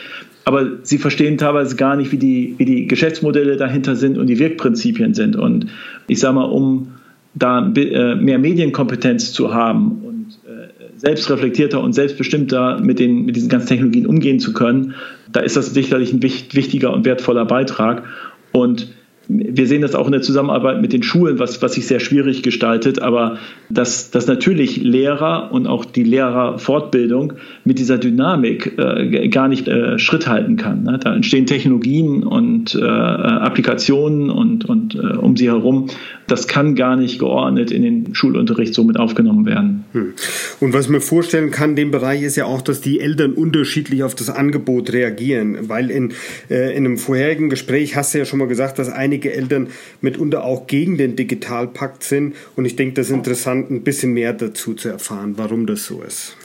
aber 0.44 0.78
sie 0.82 0.98
verstehen 0.98 1.36
teilweise 1.36 1.76
gar 1.76 1.96
nicht, 1.96 2.12
wie 2.12 2.18
die, 2.18 2.54
wie 2.58 2.64
die 2.64 2.86
Geschäftsmodelle 2.86 3.56
dahinter 3.56 3.96
sind 3.96 4.16
und 4.18 4.26
die 4.26 4.38
Wirkprinzipien 4.38 5.14
sind. 5.14 5.36
Und 5.36 5.66
ich 6.06 6.18
sage 6.18 6.34
mal, 6.34 6.44
um 6.44 6.92
da 7.34 7.70
äh, 7.76 8.16
mehr 8.16 8.38
Medienkompetenz 8.38 9.32
zu 9.32 9.54
haben 9.54 10.02
und 10.02 10.38
äh, 10.46 10.68
selbstreflektierter 10.96 11.80
und 11.80 11.92
selbstbestimmter 11.92 12.80
mit, 12.80 12.98
den, 12.98 13.26
mit 13.26 13.36
diesen 13.36 13.48
ganzen 13.48 13.68
Technologien 13.68 14.06
umgehen 14.06 14.40
zu 14.40 14.52
können, 14.52 14.94
da 15.30 15.40
ist 15.40 15.56
das 15.56 15.72
sicherlich 15.72 16.12
ein 16.12 16.22
wichtiger 16.22 16.92
und 16.92 17.04
wertvoller 17.04 17.44
Beitrag. 17.44 18.04
Und 18.52 18.88
wir 19.32 19.66
sehen 19.68 19.82
das 19.82 19.94
auch 19.94 20.06
in 20.06 20.12
der 20.12 20.22
Zusammenarbeit 20.22 20.82
mit 20.82 20.92
den 20.92 21.04
Schulen, 21.04 21.38
was, 21.38 21.62
was 21.62 21.74
sich 21.74 21.86
sehr 21.86 22.00
schwierig 22.00 22.42
gestaltet, 22.42 23.00
aber 23.00 23.38
dass, 23.68 24.10
dass 24.10 24.26
natürlich 24.26 24.78
Lehrer 24.78 25.50
und 25.52 25.68
auch 25.68 25.84
die 25.84 26.02
Lehrerfortbildung 26.02 27.34
mit 27.64 27.78
dieser 27.78 27.98
Dynamik 27.98 28.76
äh, 28.76 29.28
gar 29.28 29.46
nicht 29.46 29.68
äh, 29.68 29.98
Schritt 30.00 30.26
halten 30.26 30.56
kann. 30.56 30.82
Ne? 30.82 30.98
Da 31.00 31.14
entstehen 31.14 31.46
Technologien 31.46 32.24
und 32.24 32.74
äh, 32.74 32.84
Applikationen 32.84 34.30
und, 34.30 34.64
und 34.64 34.96
äh, 34.96 35.16
um 35.16 35.36
sie 35.36 35.46
herum. 35.46 35.86
Das 36.26 36.48
kann 36.48 36.74
gar 36.74 36.96
nicht 36.96 37.18
geordnet 37.20 37.70
in 37.70 37.82
den 37.82 38.14
Schulunterricht 38.14 38.74
so 38.74 38.82
mit 38.82 38.98
aufgenommen 38.98 39.46
werden. 39.46 39.84
Hm. 39.92 40.12
Und 40.60 40.72
was 40.72 40.88
mir 40.88 41.00
vorstellen 41.00 41.52
kann, 41.52 41.76
dem 41.76 41.92
Bereich 41.92 42.22
ist 42.22 42.36
ja 42.36 42.46
auch, 42.46 42.62
dass 42.62 42.80
die 42.80 43.00
Eltern 43.00 43.32
unterschiedlich 43.32 44.02
auf 44.02 44.14
das 44.14 44.28
Angebot 44.30 44.92
reagieren, 44.92 45.68
weil 45.68 45.90
in, 45.90 46.12
äh, 46.48 46.76
in 46.76 46.84
einem 46.84 46.98
vorherigen 46.98 47.48
Gespräch 47.48 47.94
hast 47.94 48.14
du 48.14 48.18
ja 48.18 48.24
schon 48.24 48.40
mal 48.40 48.48
gesagt, 48.48 48.78
dass 48.78 48.88
einige 48.88 49.19
einige 49.20 49.32
Eltern 49.32 49.68
mitunter 50.00 50.44
auch 50.44 50.66
gegen 50.66 50.96
den 50.96 51.16
Digitalpakt 51.16 52.02
sind. 52.02 52.34
Und 52.56 52.64
ich 52.64 52.76
denke, 52.76 52.94
das 52.94 53.06
ist 53.06 53.12
interessant, 53.12 53.70
ein 53.70 53.82
bisschen 53.82 54.12
mehr 54.12 54.32
dazu 54.32 54.74
zu 54.74 54.88
erfahren, 54.88 55.34
warum 55.36 55.66
das 55.66 55.84
so 55.86 56.02
ist. 56.02 56.36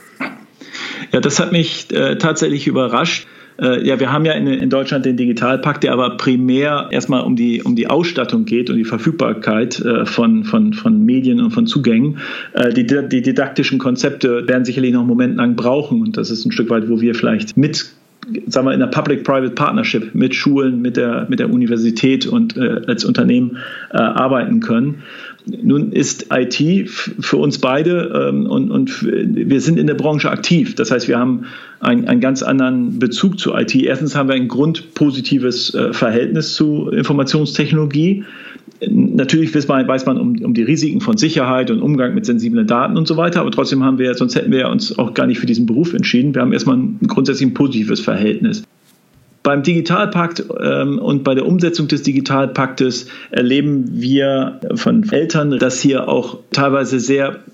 Ja, 1.12 1.20
das 1.20 1.40
hat 1.40 1.52
mich 1.52 1.90
äh, 1.92 2.16
tatsächlich 2.16 2.66
überrascht. 2.66 3.26
Äh, 3.58 3.86
ja, 3.86 3.98
wir 3.98 4.12
haben 4.12 4.26
ja 4.26 4.32
in, 4.32 4.68
Deutschland 4.68 5.06
den 5.06 5.16
Digitalpakt, 5.16 5.82
der 5.82 5.92
aber 5.92 6.18
primär 6.18 6.88
erstmal 6.90 7.22
um 7.22 7.36
die, 7.36 7.62
um 7.62 7.74
die 7.74 7.86
Ausstattung 7.86 8.44
geht 8.44 8.68
und 8.68 8.76
die 8.76 8.84
Verfügbarkeit 8.84 9.80
äh, 9.80 10.04
von, 10.04 10.44
von, 10.44 10.74
von 10.74 11.04
Medien 11.04 11.40
und 11.40 11.52
von 11.52 11.66
Zugängen. 11.66 12.18
Äh, 12.52 12.74
die, 12.74 12.86
die 12.86 13.22
didaktischen 13.22 13.78
Konzepte 13.78 14.46
werden 14.46 14.66
sicherlich 14.66 14.92
noch 14.92 15.00
einen 15.00 15.08
Moment 15.08 15.36
lang 15.36 15.56
brauchen 15.56 16.02
und 16.02 16.18
das 16.18 16.30
ist 16.30 16.44
ein 16.44 16.52
Stück 16.52 16.68
weit, 16.68 16.90
wo 16.90 17.00
wir 17.00 17.14
vielleicht 17.14 17.56
mit 17.56 17.86
sagen 18.46 18.66
wir, 18.66 18.72
in 18.72 18.80
der 18.80 18.88
Public-Private 18.88 19.54
Partnership 19.54 20.14
mit 20.14 20.34
Schulen, 20.34 20.82
mit 20.82 20.96
der, 20.96 21.26
mit 21.28 21.38
der 21.38 21.50
Universität 21.50 22.26
und 22.26 22.56
äh, 22.56 22.82
als 22.86 23.04
Unternehmen 23.04 23.58
äh, 23.92 23.98
arbeiten 23.98 24.60
können. 24.60 25.02
Nun 25.46 25.92
ist 25.92 26.26
IT 26.32 26.90
für 26.90 27.36
uns 27.36 27.58
beide 27.58 28.28
ähm, 28.28 28.46
und, 28.46 28.70
und 28.70 29.02
wir 29.02 29.60
sind 29.60 29.78
in 29.78 29.86
der 29.86 29.94
Branche 29.94 30.28
aktiv. 30.28 30.74
Das 30.74 30.90
heißt, 30.90 31.06
wir 31.06 31.18
haben 31.18 31.44
einen, 31.78 32.08
einen 32.08 32.20
ganz 32.20 32.42
anderen 32.42 32.98
Bezug 32.98 33.38
zu 33.38 33.54
IT. 33.54 33.74
Erstens 33.76 34.16
haben 34.16 34.28
wir 34.28 34.34
ein 34.34 34.48
grundpositives 34.48 35.72
äh, 35.74 35.92
Verhältnis 35.92 36.54
zu 36.54 36.90
Informationstechnologie 36.90 38.24
natürlich 38.80 39.54
weiß 39.54 39.68
man, 39.68 39.86
weiß 39.86 40.06
man 40.06 40.18
um, 40.18 40.36
um, 40.42 40.54
die 40.54 40.62
Risiken 40.62 41.00
von 41.00 41.16
Sicherheit 41.16 41.70
und 41.70 41.80
Umgang 41.80 42.14
mit 42.14 42.26
sensiblen 42.26 42.66
Daten 42.66 42.96
und 42.96 43.06
so 43.06 43.16
weiter, 43.16 43.40
aber 43.40 43.50
trotzdem 43.50 43.84
haben 43.84 43.98
wir, 43.98 44.14
sonst 44.14 44.34
hätten 44.36 44.52
wir 44.52 44.68
uns 44.68 44.98
auch 44.98 45.14
gar 45.14 45.26
nicht 45.26 45.38
für 45.38 45.46
diesen 45.46 45.66
Beruf 45.66 45.94
entschieden. 45.94 46.34
Wir 46.34 46.42
haben 46.42 46.52
erstmal 46.52 46.76
ein 46.76 46.98
grundsätzlich 47.06 47.48
ein 47.48 47.54
positives 47.54 48.00
Verhältnis. 48.00 48.62
Beim 49.42 49.62
Digitalpakt 49.62 50.44
ähm, 50.60 50.98
und 50.98 51.22
bei 51.22 51.34
der 51.34 51.46
Umsetzung 51.46 51.86
des 51.86 52.02
Digitalpaktes 52.02 53.06
erleben 53.30 53.84
wir 53.92 54.60
von 54.74 55.08
Eltern, 55.10 55.58
dass 55.58 55.80
hier 55.80 56.08
auch 56.08 56.38
teilweise 56.50 56.98
sehr 56.98 57.44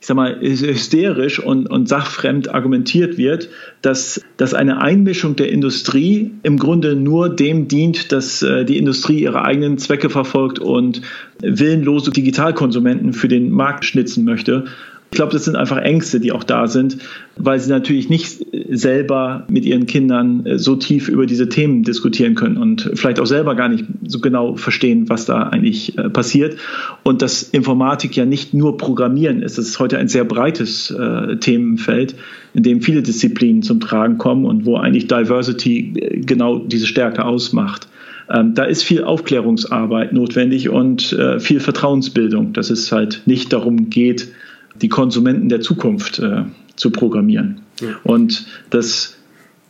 ich 0.00 0.06
sag 0.06 0.16
mal, 0.16 0.38
hysterisch 0.40 1.40
und, 1.40 1.68
und 1.68 1.88
sachfremd 1.88 2.54
argumentiert 2.54 3.18
wird, 3.18 3.48
dass, 3.82 4.20
dass 4.36 4.54
eine 4.54 4.80
Einmischung 4.80 5.34
der 5.34 5.50
Industrie 5.50 6.30
im 6.44 6.56
Grunde 6.56 6.94
nur 6.94 7.28
dem 7.34 7.66
dient, 7.66 8.12
dass 8.12 8.42
äh, 8.42 8.64
die 8.64 8.78
Industrie 8.78 9.20
ihre 9.20 9.44
eigenen 9.44 9.76
Zwecke 9.78 10.08
verfolgt 10.08 10.60
und 10.60 11.02
willenlose 11.40 12.12
Digitalkonsumenten 12.12 13.12
für 13.12 13.28
den 13.28 13.50
Markt 13.50 13.84
schnitzen 13.84 14.24
möchte. 14.24 14.66
Ich 15.10 15.16
glaube, 15.16 15.32
das 15.32 15.46
sind 15.46 15.56
einfach 15.56 15.78
Ängste, 15.78 16.20
die 16.20 16.32
auch 16.32 16.44
da 16.44 16.66
sind, 16.66 16.98
weil 17.36 17.58
sie 17.58 17.70
natürlich 17.70 18.10
nicht 18.10 18.44
selber 18.68 19.46
mit 19.48 19.64
ihren 19.64 19.86
Kindern 19.86 20.44
äh, 20.44 20.58
so 20.58 20.76
tief 20.76 21.08
über 21.08 21.24
diese 21.24 21.48
Themen 21.48 21.82
diskutieren 21.82 22.34
können 22.34 22.58
und 22.58 22.90
vielleicht 22.94 23.18
auch 23.18 23.26
selber 23.26 23.54
gar 23.54 23.70
nicht 23.70 23.86
so 24.06 24.20
genau 24.20 24.56
verstehen, 24.56 25.08
was 25.08 25.24
da 25.24 25.44
eigentlich 25.44 25.96
äh, 25.96 26.10
passiert. 26.10 26.58
Und 27.04 27.22
dass 27.22 27.42
Informatik 27.42 28.16
ja 28.16 28.26
nicht 28.26 28.52
nur 28.52 28.76
Programmieren 28.76 29.42
ist. 29.42 29.56
Das 29.56 29.66
ist 29.66 29.78
heute 29.78 29.96
ein 29.96 30.08
sehr 30.08 30.24
breites 30.24 30.90
äh, 30.90 31.36
Themenfeld, 31.36 32.14
in 32.52 32.62
dem 32.62 32.82
viele 32.82 33.02
Disziplinen 33.02 33.62
zum 33.62 33.80
Tragen 33.80 34.18
kommen 34.18 34.44
und 34.44 34.66
wo 34.66 34.76
eigentlich 34.76 35.06
Diversity 35.06 36.22
genau 36.26 36.58
diese 36.58 36.86
Stärke 36.86 37.24
ausmacht. 37.24 37.88
Ähm, 38.30 38.52
da 38.54 38.64
ist 38.64 38.82
viel 38.82 39.04
Aufklärungsarbeit 39.04 40.12
notwendig 40.12 40.68
und 40.68 41.16
viel 41.38 41.60
Vertrauensbildung, 41.60 42.52
dass 42.52 42.68
es 42.68 42.92
halt 42.92 43.22
nicht 43.24 43.54
darum 43.54 43.88
geht, 43.88 44.28
die 44.76 44.88
Konsumenten 44.88 45.48
der 45.48 45.60
Zukunft 45.60 46.18
äh, 46.18 46.44
zu 46.76 46.90
programmieren. 46.90 47.60
Ja. 47.80 47.88
Und 48.04 48.46
dass 48.70 49.16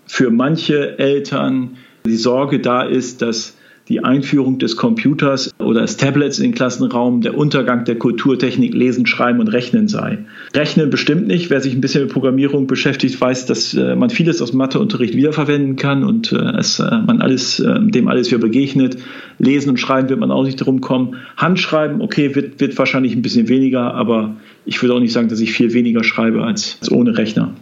für 0.06 0.30
manche 0.30 0.98
Eltern 0.98 1.76
die 2.06 2.16
Sorge 2.16 2.60
da 2.60 2.82
ist, 2.82 3.22
dass 3.22 3.54
die 3.88 4.04
Einführung 4.04 4.58
des 4.58 4.76
Computers 4.76 5.54
oder 5.58 5.80
des 5.80 5.96
Tablets 5.96 6.38
in 6.38 6.50
den 6.50 6.54
Klassenraum 6.54 7.22
der 7.22 7.36
Untergang 7.36 7.84
der 7.84 7.96
Kulturtechnik 7.96 8.74
Lesen, 8.74 9.06
Schreiben 9.06 9.40
und 9.40 9.48
Rechnen 9.48 9.88
sei. 9.88 10.18
Rechnen 10.54 10.90
bestimmt 10.90 11.26
nicht. 11.26 11.48
Wer 11.48 11.60
sich 11.60 11.74
ein 11.74 11.80
bisschen 11.80 12.04
mit 12.04 12.12
Programmierung 12.12 12.66
beschäftigt, 12.66 13.18
weiß, 13.18 13.46
dass 13.46 13.72
äh, 13.74 13.96
man 13.96 14.10
vieles 14.10 14.42
aus 14.42 14.52
Matheunterricht 14.52 15.14
wiederverwenden 15.14 15.76
kann 15.76 16.04
und 16.04 16.32
äh, 16.32 16.36
es, 16.58 16.78
äh, 16.80 16.84
man 16.84 17.22
alles, 17.22 17.62
dem 17.64 18.08
alles 18.08 18.30
wieder 18.30 18.40
begegnet. 18.40 18.98
Lesen 19.38 19.70
und 19.70 19.78
Schreiben 19.78 20.08
wird 20.10 20.20
man 20.20 20.30
auch 20.30 20.44
nicht 20.44 20.56
drum 20.56 20.80
kommen. 20.80 21.16
Handschreiben, 21.36 22.02
okay, 22.02 22.34
wird, 22.34 22.60
wird 22.60 22.76
wahrscheinlich 22.76 23.14
ein 23.14 23.22
bisschen 23.22 23.48
weniger, 23.48 23.94
aber 23.94 24.36
ich 24.68 24.82
würde 24.82 24.94
auch 24.94 25.00
nicht 25.00 25.12
sagen, 25.12 25.28
dass 25.28 25.40
ich 25.40 25.52
viel 25.52 25.72
weniger 25.72 26.04
schreibe 26.04 26.44
als, 26.44 26.76
als 26.80 26.90
ohne 26.90 27.16
Rechner. 27.16 27.56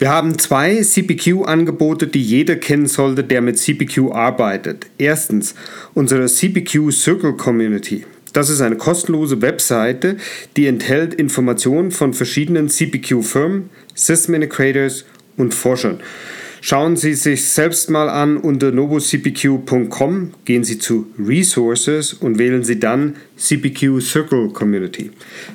Wir 0.00 0.10
haben 0.10 0.38
zwei 0.38 0.80
CPQ-Angebote, 0.80 2.06
die 2.06 2.22
jeder 2.22 2.56
kennen 2.56 2.86
sollte, 2.86 3.24
der 3.24 3.40
mit 3.40 3.58
CPQ 3.58 4.12
arbeitet. 4.12 4.86
Erstens 4.98 5.54
unsere 5.94 6.26
CPQ 6.26 6.92
Circle 6.92 7.32
Community. 7.34 8.04
Das 8.32 8.50
ist 8.50 8.60
eine 8.60 8.76
kostenlose 8.76 9.42
Webseite, 9.42 10.16
die 10.56 10.66
enthält 10.66 11.14
Informationen 11.14 11.90
von 11.90 12.12
verschiedenen 12.12 12.68
CPQ-Firmen, 12.68 13.70
System 13.94 14.34
Integrators 14.34 15.04
und 15.36 15.54
Forschern. 15.54 15.98
Schauen 16.60 16.96
Sie 16.96 17.14
sich 17.14 17.48
selbst 17.48 17.88
mal 17.88 18.08
an 18.08 18.36
unter 18.36 18.72
novocpq.com, 18.72 20.34
gehen 20.44 20.64
Sie 20.64 20.78
zu 20.78 21.06
Resources 21.18 22.12
und 22.12 22.38
wählen 22.38 22.64
Sie 22.64 22.80
dann 22.80 23.16
CPQ 23.36 24.00
Circle 24.00 24.48
Community. 24.48 25.10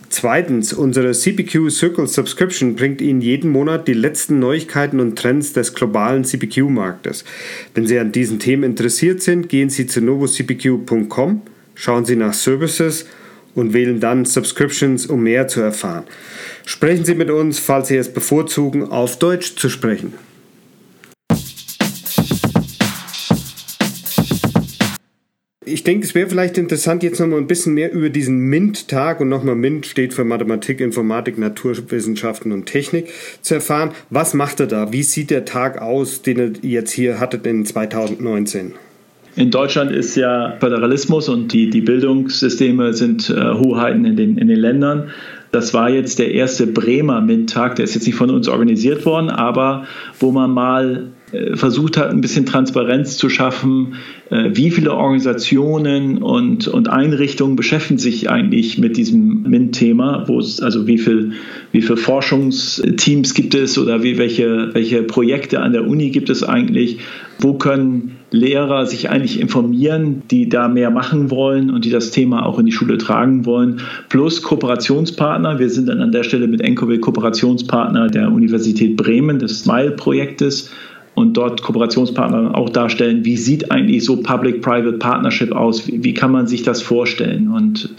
Zweitens, 0.09 0.71
unsere 0.71 1.11
CPQ 1.11 1.69
Circle 1.69 2.07
Subscription 2.07 2.75
bringt 2.75 3.01
Ihnen 3.01 3.19
jeden 3.19 3.51
Monat 3.51 3.87
die 3.87 3.93
letzten 3.93 4.39
Neuigkeiten 4.39 5.01
und 5.01 5.17
Trends 5.17 5.51
des 5.51 5.73
globalen 5.73 6.23
CPQ-Marktes. 6.23 7.25
Wenn 7.73 7.85
Sie 7.85 7.99
an 7.99 8.13
diesen 8.13 8.39
Themen 8.39 8.63
interessiert 8.63 9.21
sind, 9.21 9.49
gehen 9.49 9.69
Sie 9.69 9.87
zu 9.87 9.99
novocpq.com, 9.99 11.41
schauen 11.75 12.05
Sie 12.05 12.15
nach 12.15 12.33
Services 12.33 13.05
und 13.55 13.73
wählen 13.73 13.99
dann 13.99 14.23
Subscriptions, 14.23 15.05
um 15.05 15.23
mehr 15.23 15.49
zu 15.49 15.59
erfahren. 15.59 16.05
Sprechen 16.65 17.03
Sie 17.03 17.15
mit 17.15 17.29
uns, 17.29 17.59
falls 17.59 17.89
Sie 17.89 17.97
es 17.97 18.11
bevorzugen, 18.11 18.83
auf 18.83 19.19
Deutsch 19.19 19.55
zu 19.57 19.69
sprechen. 19.69 20.13
Ich 25.73 25.83
denke, 25.83 26.05
es 26.05 26.13
wäre 26.13 26.29
vielleicht 26.29 26.59
interessant, 26.59 27.01
jetzt 27.01 27.19
nochmal 27.19 27.39
ein 27.39 27.47
bisschen 27.47 27.73
mehr 27.73 27.91
über 27.91 28.11
diesen 28.11 28.37
MINT-Tag 28.41 29.19
und 29.19 29.29
nochmal 29.29 29.55
MINT 29.55 29.87
steht 29.87 30.13
für 30.13 30.23
Mathematik, 30.23 30.79
Informatik, 30.79 31.39
Naturwissenschaften 31.39 32.51
und 32.51 32.67
Technik 32.67 33.07
zu 33.41 33.55
erfahren. 33.55 33.89
Was 34.11 34.35
macht 34.35 34.59
er 34.59 34.67
da? 34.67 34.93
Wie 34.93 35.01
sieht 35.01 35.31
der 35.31 35.45
Tag 35.45 35.81
aus, 35.81 36.21
den 36.21 36.59
ihr 36.61 36.69
jetzt 36.69 36.91
hier 36.91 37.19
hattet 37.19 37.47
in 37.47 37.65
2019? 37.65 38.73
In 39.35 39.49
Deutschland 39.49 39.91
ist 39.91 40.15
ja 40.15 40.57
Föderalismus 40.59 41.27
und 41.27 41.51
die, 41.51 41.71
die 41.71 41.81
Bildungssysteme 41.81 42.93
sind 42.93 43.31
äh, 43.31 43.55
Hoheiten 43.55 44.05
in 44.05 44.15
den, 44.15 44.37
in 44.37 44.49
den 44.49 44.59
Ländern. 44.59 45.09
Das 45.51 45.73
war 45.73 45.89
jetzt 45.89 46.19
der 46.19 46.33
erste 46.33 46.67
Bremer 46.67 47.19
MINT-Tag, 47.19 47.77
der 47.77 47.85
ist 47.85 47.95
jetzt 47.95 48.05
nicht 48.05 48.15
von 48.15 48.29
uns 48.29 48.47
organisiert 48.47 49.07
worden, 49.07 49.31
aber 49.31 49.87
wo 50.19 50.31
man 50.31 50.51
mal 50.51 51.13
versucht 51.55 51.97
hat, 51.97 52.09
ein 52.09 52.21
bisschen 52.21 52.45
Transparenz 52.45 53.17
zu 53.17 53.29
schaffen, 53.29 53.95
äh, 54.29 54.51
wie 54.53 54.69
viele 54.71 54.93
Organisationen 54.93 56.21
und, 56.21 56.67
und 56.67 56.89
Einrichtungen 56.89 57.55
beschäftigen 57.55 57.97
sich 57.97 58.29
eigentlich 58.29 58.77
mit 58.77 58.97
diesem 58.97 59.43
MINT-Thema, 59.43 60.27
also 60.27 60.87
wie 60.87 60.97
viel, 60.97 61.33
wie 61.71 61.81
viele 61.81 61.97
Forschungsteams 61.97 63.33
gibt 63.33 63.55
es 63.55 63.77
oder 63.77 64.03
wie, 64.03 64.17
welche, 64.17 64.69
welche 64.73 65.03
Projekte 65.03 65.61
an 65.61 65.73
der 65.73 65.87
Uni 65.87 66.11
gibt 66.11 66.29
es 66.29 66.43
eigentlich, 66.43 66.99
wo 67.39 67.53
können 67.53 68.17
Lehrer 68.31 68.87
sich 68.87 69.09
eigentlich 69.09 69.39
informieren, 69.39 70.23
die 70.31 70.49
da 70.49 70.67
mehr 70.67 70.89
machen 70.89 71.29
wollen 71.29 71.69
und 71.69 71.85
die 71.85 71.91
das 71.91 72.09
Thema 72.09 72.45
auch 72.45 72.57
in 72.57 72.65
die 72.65 72.71
Schule 72.71 72.97
tragen 72.97 73.45
wollen, 73.45 73.81
plus 74.09 74.41
Kooperationspartner. 74.41 75.59
Wir 75.59 75.69
sind 75.69 75.87
dann 75.87 76.01
an 76.01 76.11
der 76.11 76.23
Stelle 76.23 76.47
mit 76.47 76.61
Encoville 76.61 76.99
Kooperationspartner 76.99 78.07
der 78.07 78.31
Universität 78.31 78.97
Bremen, 78.97 79.37
des 79.37 79.59
SMILE-Projektes 79.59 80.71
und 81.15 81.37
dort 81.37 81.61
Kooperationspartner 81.61 82.55
auch 82.55 82.69
darstellen, 82.69 83.23
wie 83.25 83.37
sieht 83.37 83.71
eigentlich 83.71 84.03
so 84.03 84.21
Public-Private 84.21 84.97
Partnership 84.97 85.51
aus, 85.51 85.87
wie, 85.87 86.13
kann 86.13 86.31
man 86.31 86.47
sich 86.47 86.63
das 86.63 86.81
vorstellen? 86.81 87.49
Und 87.49 87.89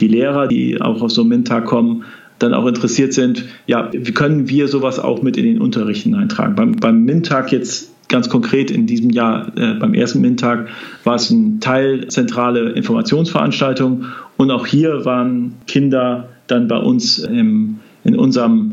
die 0.00 0.08
Lehrer, 0.08 0.48
die 0.48 0.80
auch 0.80 1.02
auf 1.02 1.10
so 1.10 1.22
einen 1.22 1.30
MINTAG 1.30 1.66
kommen, 1.66 2.04
dann 2.38 2.54
auch 2.54 2.66
interessiert 2.66 3.12
sind, 3.12 3.44
ja, 3.66 3.90
wie 3.92 4.12
können 4.12 4.48
wir 4.48 4.68
sowas 4.68 4.98
auch 4.98 5.22
mit 5.22 5.36
in 5.36 5.44
den 5.44 5.60
Unterricht 5.60 6.02
hineintragen? 6.04 6.56
Beim, 6.56 6.72
beim 6.76 7.04
MINTAG 7.04 7.52
jetzt 7.52 7.92
ganz 8.08 8.28
konkret 8.28 8.70
in 8.70 8.86
diesem 8.86 9.10
Jahr, 9.10 9.52
äh, 9.56 9.74
beim 9.74 9.94
ersten 9.94 10.20
MINTAG, 10.20 10.68
war 11.04 11.14
es 11.14 11.30
eine 11.30 11.58
teilzentrale 11.60 12.70
Informationsveranstaltung 12.70 14.06
und 14.36 14.50
auch 14.50 14.66
hier 14.66 15.04
waren 15.04 15.54
Kinder 15.66 16.28
dann 16.46 16.68
bei 16.68 16.78
uns 16.78 17.18
im, 17.18 17.80
in 18.04 18.16
unserem 18.16 18.71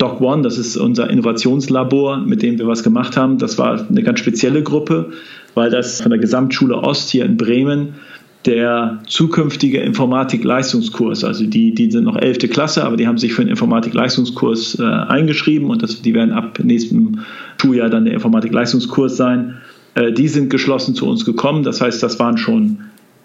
Doc 0.00 0.20
One, 0.22 0.42
das 0.42 0.56
ist 0.56 0.78
unser 0.78 1.10
Innovationslabor, 1.10 2.18
mit 2.18 2.40
dem 2.40 2.58
wir 2.58 2.66
was 2.66 2.82
gemacht 2.82 3.18
haben. 3.18 3.36
Das 3.36 3.58
war 3.58 3.86
eine 3.86 4.02
ganz 4.02 4.18
spezielle 4.18 4.62
Gruppe, 4.62 5.10
weil 5.54 5.70
das 5.70 6.00
von 6.00 6.10
der 6.10 6.18
Gesamtschule 6.18 6.74
Ost 6.74 7.10
hier 7.10 7.26
in 7.26 7.36
Bremen 7.36 7.94
der 8.46 9.00
zukünftige 9.06 9.80
Informatik-Leistungskurs, 9.80 11.24
also 11.24 11.44
die, 11.44 11.74
die 11.74 11.90
sind 11.90 12.04
noch 12.04 12.16
11. 12.16 12.38
Klasse, 12.50 12.84
aber 12.84 12.96
die 12.96 13.06
haben 13.06 13.18
sich 13.18 13.34
für 13.34 13.42
einen 13.42 13.50
Informatik-Leistungskurs 13.50 14.78
äh, 14.78 14.82
eingeschrieben 14.82 15.68
und 15.68 15.82
das, 15.82 16.00
die 16.00 16.14
werden 16.14 16.32
ab 16.32 16.58
nächstem 16.62 17.20
Schuljahr 17.60 17.90
dann 17.90 18.06
der 18.06 18.14
Informatik-Leistungskurs 18.14 19.18
sein. 19.18 19.56
Äh, 19.94 20.12
die 20.12 20.28
sind 20.28 20.48
geschlossen 20.48 20.94
zu 20.94 21.06
uns 21.06 21.26
gekommen, 21.26 21.64
das 21.64 21.82
heißt, 21.82 22.02
das 22.02 22.18
waren 22.18 22.38
schon 22.38 22.78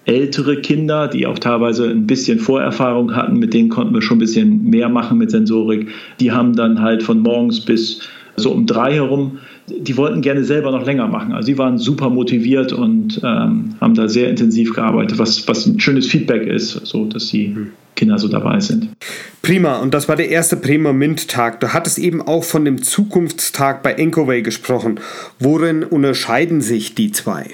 ältere 0.06 0.62
Kinder, 0.62 1.08
die 1.08 1.26
auch 1.26 1.40
teilweise 1.40 1.90
ein 1.90 2.08
bisschen 2.08 2.40
Vorerfahrung 2.40 3.16
hatten, 3.16 3.40
mit 3.40 3.54
denen 3.54 3.70
konnten 3.70 3.94
wir 3.94 4.02
schon 4.02 4.18
ein 4.18 4.20
bisschen 4.20 4.70
mehr 4.70 4.90
machen 4.90 5.18
mit 5.18 5.32
Sensorik. 5.32 5.90
Die 6.20 6.32
haben 6.32 6.56
dann 6.56 6.82
halt 6.82 7.04
von 7.04 7.20
morgens 7.20 7.62
bis 7.62 8.02
so 8.38 8.52
um 8.52 8.65
drei 8.65 8.94
herum, 8.94 9.39
die 9.68 9.98
wollten 9.98 10.22
gerne 10.22 10.44
selber 10.44 10.72
noch 10.72 10.86
länger 10.86 11.08
machen. 11.08 11.34
Also 11.34 11.48
sie 11.48 11.58
waren 11.58 11.78
super 11.78 12.10
motiviert 12.10 12.74
und 12.74 13.20
ähm, 13.24 13.76
haben 13.82 13.96
da 13.96 14.08
sehr 14.08 14.30
intensiv 14.30 14.74
gearbeitet, 14.74 15.18
was, 15.18 15.48
was 15.48 15.65
ein 15.65 15.80
schönes 15.80 16.08
Feedback 16.08 16.46
ist, 16.46 16.72
so 16.86 17.06
dass 17.06 17.28
die 17.28 17.56
Kinder 17.96 18.20
so 18.20 18.28
dabei 18.28 18.60
sind. 18.60 18.89
Prima, 19.41 19.78
und 19.78 19.94
das 19.94 20.08
war 20.10 20.15
der 20.15 20.30
erste 20.30 20.58
Bremer 20.58 20.94
MINT-Tag. 20.94 21.62
Du 21.62 21.74
hattest 21.74 21.98
eben 21.98 22.22
auch 22.22 22.44
von 22.44 22.65
dem 22.65 22.84
Zukunftstag 22.84 23.84
bei 23.84 23.94
Encoway 23.94 24.41
gesprochen. 24.41 25.00
Worin 25.39 25.84
unterscheiden 25.84 26.62
sich 26.62 26.94
die 26.94 27.12
zwei? 27.12 27.46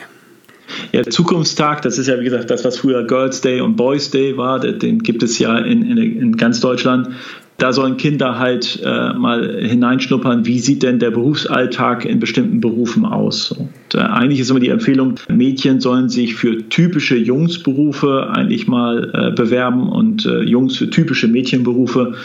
Ja, 0.92 1.04
Zukunftstag, 1.04 1.82
das 1.82 1.98
ist 1.98 2.08
ja 2.08 2.20
wie 2.20 2.26
gesagt 2.26 2.50
das, 2.50 2.66
was 2.66 2.78
früher 2.78 3.04
Girls 3.06 3.42
Day 3.42 3.62
und 3.62 3.76
Boys 3.76 4.10
Day 4.12 4.38
war, 4.38 4.60
den 4.60 5.00
gibt 5.00 5.24
es 5.24 5.40
ja 5.40 5.58
in, 5.58 5.84
in, 5.84 5.98
in 5.98 6.38
ganz 6.38 6.60
Deutschland. 6.60 7.10
Da 7.58 7.74
sollen 7.74 7.98
Kinder 7.98 8.40
halt 8.40 8.82
äh, 8.84 9.14
mal 9.14 9.60
hineinschnuppern, 9.62 10.48
wie 10.48 10.58
sieht 10.58 10.82
denn 10.82 10.98
der 10.98 11.12
Berufsalltag 11.12 12.06
in 12.06 12.20
bestimmten 12.20 12.60
Berufen 12.60 13.06
aus. 13.06 13.52
Und 13.52 13.70
äh, 13.94 14.00
eigentlich 14.00 14.40
ist 14.40 14.50
immer 14.50 14.60
die 14.60 14.70
Empfehlung, 14.70 15.16
Mädchen 15.30 15.80
sollen 15.80 16.10
sich 16.10 16.34
für 16.34 16.68
typische 16.70 17.18
Jungsberufe 17.18 18.32
eigentlich 18.32 18.68
mal 18.68 19.12
äh, 19.14 19.36
bewerben 19.36 19.90
und 19.90 20.26
äh, 20.26 20.42
Jungs 20.42 20.76
für 20.76 20.90
typische 20.90 21.28
Mädchenberufe. 21.28 22.16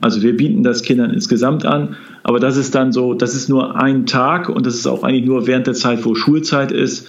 Also 0.00 0.22
wir 0.22 0.34
bieten 0.34 0.62
das 0.62 0.82
Kindern 0.82 1.10
insgesamt 1.10 1.66
an, 1.66 1.96
aber 2.22 2.40
das 2.40 2.56
ist 2.56 2.74
dann 2.74 2.90
so, 2.90 3.12
das 3.12 3.34
ist 3.34 3.50
nur 3.50 3.76
ein 3.78 4.06
Tag 4.06 4.48
und 4.48 4.64
das 4.64 4.76
ist 4.76 4.86
auch 4.86 5.02
eigentlich 5.02 5.26
nur 5.26 5.46
während 5.46 5.66
der 5.66 5.74
Zeit, 5.74 6.06
wo 6.06 6.14
Schulzeit 6.14 6.72
ist. 6.72 7.08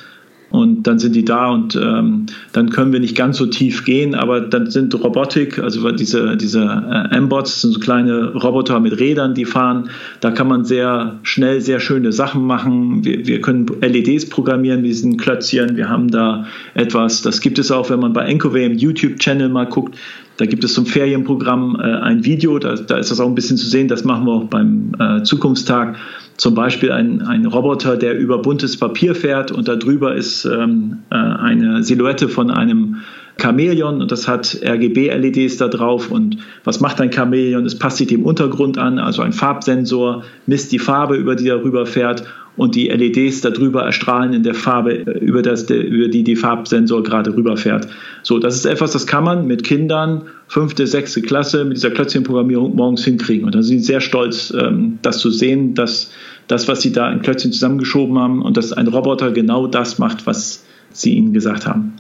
Und 0.50 0.84
dann 0.84 0.98
sind 0.98 1.14
die 1.14 1.26
da 1.26 1.50
und 1.50 1.76
ähm, 1.76 2.28
dann 2.54 2.70
können 2.70 2.94
wir 2.94 3.02
nicht 3.02 3.18
ganz 3.18 3.38
so 3.38 3.48
tief 3.48 3.84
gehen, 3.84 4.16
aber 4.16 4.40
dann 4.40 4.72
sind 4.72 4.96
Robotik, 4.96 5.60
also 5.60 5.92
diese, 5.92 6.38
diese 6.38 6.64
äh, 6.64 7.16
M-Bots 7.16 7.62
sind 7.62 7.74
so 7.74 7.80
kleine 7.82 8.34
Roboter 8.34 8.80
mit 8.80 8.98
Rädern, 8.98 9.34
die 9.34 9.44
fahren. 9.44 9.90
Da 10.22 10.32
kann 10.32 10.48
man 10.48 10.64
sehr 10.64 11.20
schnell 11.24 11.60
sehr 11.60 11.82
schöne 11.82 12.14
Sachen 12.14 12.46
machen. 12.46 13.04
Wir, 13.04 13.28
wir 13.28 13.42
können 13.42 13.66
LEDs 13.82 14.30
programmieren 14.30 14.82
mit 14.82 14.92
diesen 14.92 15.18
Klötzchen. 15.18 15.76
Wir 15.76 15.90
haben 15.90 16.10
da 16.10 16.46
etwas, 16.76 17.22
das 17.22 17.42
gibt 17.42 17.60
es 17.60 17.70
auch, 17.70 17.90
wenn 17.90 18.00
man 18.00 18.14
bei 18.14 18.26
Encoway 18.26 18.66
im 18.66 18.78
YouTube-Channel 18.78 19.50
mal 19.50 19.66
guckt. 19.66 19.98
Da 20.38 20.46
gibt 20.46 20.64
es 20.64 20.74
zum 20.74 20.86
Ferienprogramm 20.86 21.78
äh, 21.80 21.84
ein 21.84 22.24
Video, 22.24 22.58
da, 22.60 22.76
da 22.76 22.98
ist 22.98 23.12
das 23.12 23.20
auch 23.20 23.28
ein 23.28 23.36
bisschen 23.36 23.58
zu 23.58 23.68
sehen. 23.68 23.90
Das 23.90 24.06
machen 24.06 24.26
wir 24.26 24.32
auch 24.32 24.46
beim 24.46 24.94
äh, 24.98 25.24
Zukunftstag 25.24 25.98
zum 26.38 26.54
Beispiel 26.54 26.92
ein, 26.92 27.22
ein 27.24 27.46
Roboter, 27.46 27.98
der 27.98 28.18
über 28.18 28.40
buntes 28.40 28.78
Papier 28.78 29.16
fährt 29.16 29.52
und 29.52 29.68
darüber 29.68 30.16
ist 30.16 30.46
ähm, 30.46 31.00
äh, 31.10 31.16
eine 31.16 31.84
Silhouette 31.84 32.30
von 32.30 32.52
einem 32.52 32.98
Chamäleon 33.40 34.02
und 34.02 34.12
das 34.12 34.28
hat 34.28 34.60
RGB-LEDs 34.64 35.58
da 35.58 35.68
drauf. 35.68 36.12
Und 36.12 36.38
was 36.64 36.80
macht 36.80 37.00
ein 37.02 37.12
Chamäleon? 37.12 37.66
Es 37.66 37.78
passt 37.78 37.98
sich 37.98 38.08
dem 38.08 38.24
Untergrund 38.24 38.78
an, 38.78 39.00
also 39.00 39.22
ein 39.22 39.34
Farbsensor 39.34 40.24
misst 40.46 40.72
die 40.72 40.80
Farbe, 40.80 41.16
über 41.16 41.36
die 41.36 41.50
er 41.50 41.64
rüberfährt 41.64 42.24
und 42.58 42.74
die 42.76 42.88
LEDs 42.88 43.42
darüber 43.42 43.84
erstrahlen 43.84 44.34
in 44.34 44.44
der 44.44 44.56
Farbe, 44.56 45.06
äh, 45.06 45.20
über, 45.20 45.42
das, 45.42 45.70
über 45.70 46.08
die 46.08 46.24
die 46.24 46.36
Farbsensor 46.36 47.04
gerade 47.04 47.36
rüberfährt. 47.36 47.88
So, 48.24 48.40
das 48.40 48.56
ist 48.56 48.66
etwas, 48.66 48.92
das 48.92 49.08
kann 49.08 49.24
man 49.24 49.48
mit 49.48 49.64
Kindern 49.64 50.24
fünfte, 50.48 50.88
sechste 50.88 51.22
Klasse 51.22 51.64
mit 51.66 51.78
dieser 51.78 51.92
Klötzchenprogrammierung 51.92 52.76
morgens 52.76 53.06
hinkriegen. 53.06 53.46
Und 53.46 53.56
da 53.56 53.62
sind 53.62 53.80
sie 53.80 53.86
sehr 53.86 54.02
stolz, 54.02 54.52
ähm, 54.60 54.98
das 55.04 55.20
zu 55.20 55.30
sehen, 55.30 55.76
dass 55.76 56.12
das, 56.48 56.68
was 56.68 56.82
sie 56.82 56.92
da 56.92 57.12
in 57.12 57.22
Klötzchen 57.22 57.52
zusammengeschoben 57.52 58.18
haben 58.18 58.42
und 58.42 58.58
dass 58.58 58.74
ein 58.74 58.88
Roboter 58.88 59.32
genau 59.32 59.68
das 59.68 60.00
macht, 60.00 60.26
was 60.26 60.66
sie 60.98 61.14
ihnen 61.14 61.34
gesagt 61.34 61.66
haben. 61.66 61.94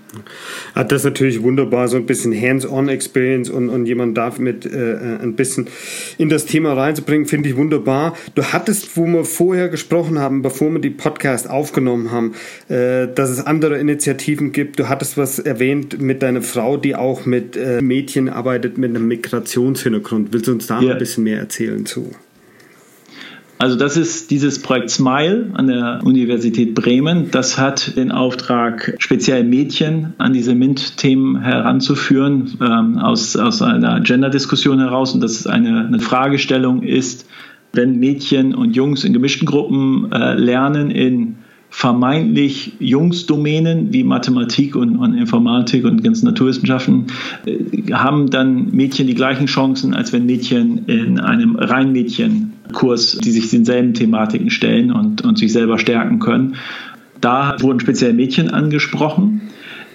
Ah, 0.73 0.83
das 0.83 1.01
ist 1.01 1.05
natürlich 1.05 1.43
wunderbar, 1.43 1.87
so 1.87 1.97
ein 1.97 2.05
bisschen 2.05 2.33
Hands-on-Experience 2.33 3.49
und, 3.49 3.69
und 3.69 3.85
jemand 3.85 4.17
damit 4.17 4.65
äh, 4.65 4.93
äh, 4.93 5.21
ein 5.21 5.35
bisschen 5.35 5.67
in 6.17 6.29
das 6.29 6.45
Thema 6.45 6.73
reinzubringen, 6.73 7.27
finde 7.27 7.49
ich 7.49 7.55
wunderbar. 7.55 8.15
Du 8.35 8.43
hattest, 8.43 8.97
wo 8.97 9.05
wir 9.05 9.25
vorher 9.25 9.69
gesprochen 9.69 10.19
haben, 10.19 10.41
bevor 10.41 10.71
wir 10.71 10.79
die 10.79 10.89
Podcast 10.89 11.49
aufgenommen 11.49 12.11
haben, 12.11 12.33
äh, 12.69 13.07
dass 13.07 13.29
es 13.29 13.45
andere 13.45 13.77
Initiativen 13.77 14.51
gibt. 14.51 14.79
Du 14.79 14.89
hattest 14.89 15.17
was 15.17 15.39
erwähnt 15.39 16.01
mit 16.01 16.23
deiner 16.23 16.41
Frau, 16.41 16.77
die 16.77 16.95
auch 16.95 17.25
mit 17.25 17.55
äh, 17.55 17.81
Mädchen 17.81 18.29
arbeitet 18.29 18.77
mit 18.77 18.89
einem 18.89 19.07
Migrationshintergrund. 19.07 20.33
Willst 20.33 20.47
du 20.47 20.53
uns 20.53 20.67
da 20.67 20.81
ja. 20.81 20.93
ein 20.93 20.97
bisschen 20.97 21.23
mehr 21.23 21.39
erzählen 21.39 21.85
zu? 21.85 22.11
Also 23.59 23.75
das 23.75 23.97
ist 23.97 24.29
dieses 24.29 24.61
Projekt 24.61 24.91
SMILE 24.91 25.51
an 25.53 25.67
der 25.67 26.01
Universität 26.03 26.75
Bremen. 26.75 27.31
Das 27.31 27.57
hat 27.57 27.95
den 27.97 28.11
Auftrag, 28.11 28.95
speziell 28.99 29.43
Mädchen 29.43 30.13
an 30.19 30.33
diese 30.33 30.53
MINT-Themen 30.53 31.41
heranzuführen, 31.41 32.57
ähm, 32.61 32.99
aus, 32.99 33.35
aus 33.35 33.63
einer 33.63 33.99
Gender-Diskussion 34.01 34.79
heraus. 34.79 35.13
Und 35.15 35.21
dass 35.21 35.39
es 35.39 35.47
eine, 35.47 35.87
eine 35.87 35.99
Fragestellung 35.99 36.83
ist, 36.83 37.27
wenn 37.73 37.97
Mädchen 37.99 38.53
und 38.53 38.75
Jungs 38.75 39.03
in 39.03 39.13
gemischten 39.13 39.47
Gruppen 39.47 40.11
äh, 40.11 40.35
lernen 40.35 40.91
in 40.91 41.37
vermeintlich 41.69 42.73
Jungsdomänen 42.79 43.91
wie 43.91 44.03
Mathematik 44.03 44.75
und, 44.75 44.97
und 44.97 45.15
Informatik 45.15 45.83
und 45.85 46.03
ganzen 46.03 46.25
Naturwissenschaften 46.25 47.07
äh, 47.45 47.91
haben 47.91 48.29
dann 48.29 48.71
Mädchen 48.71 49.07
die 49.07 49.15
gleichen 49.15 49.47
Chancen, 49.47 49.93
als 49.93 50.13
wenn 50.13 50.25
Mädchen 50.25 50.85
in 50.85 51.19
einem 51.19 51.55
Reinmädchenkurs, 52.67 53.17
die 53.17 53.31
sich 53.31 53.49
denselben 53.49 53.93
Thematiken 53.93 54.49
stellen 54.49 54.91
und, 54.91 55.23
und 55.23 55.37
sich 55.37 55.51
selber 55.51 55.77
stärken 55.77 56.19
können. 56.19 56.55
Da 57.21 57.55
wurden 57.59 57.79
speziell 57.79 58.13
Mädchen 58.13 58.49
angesprochen. 58.49 59.41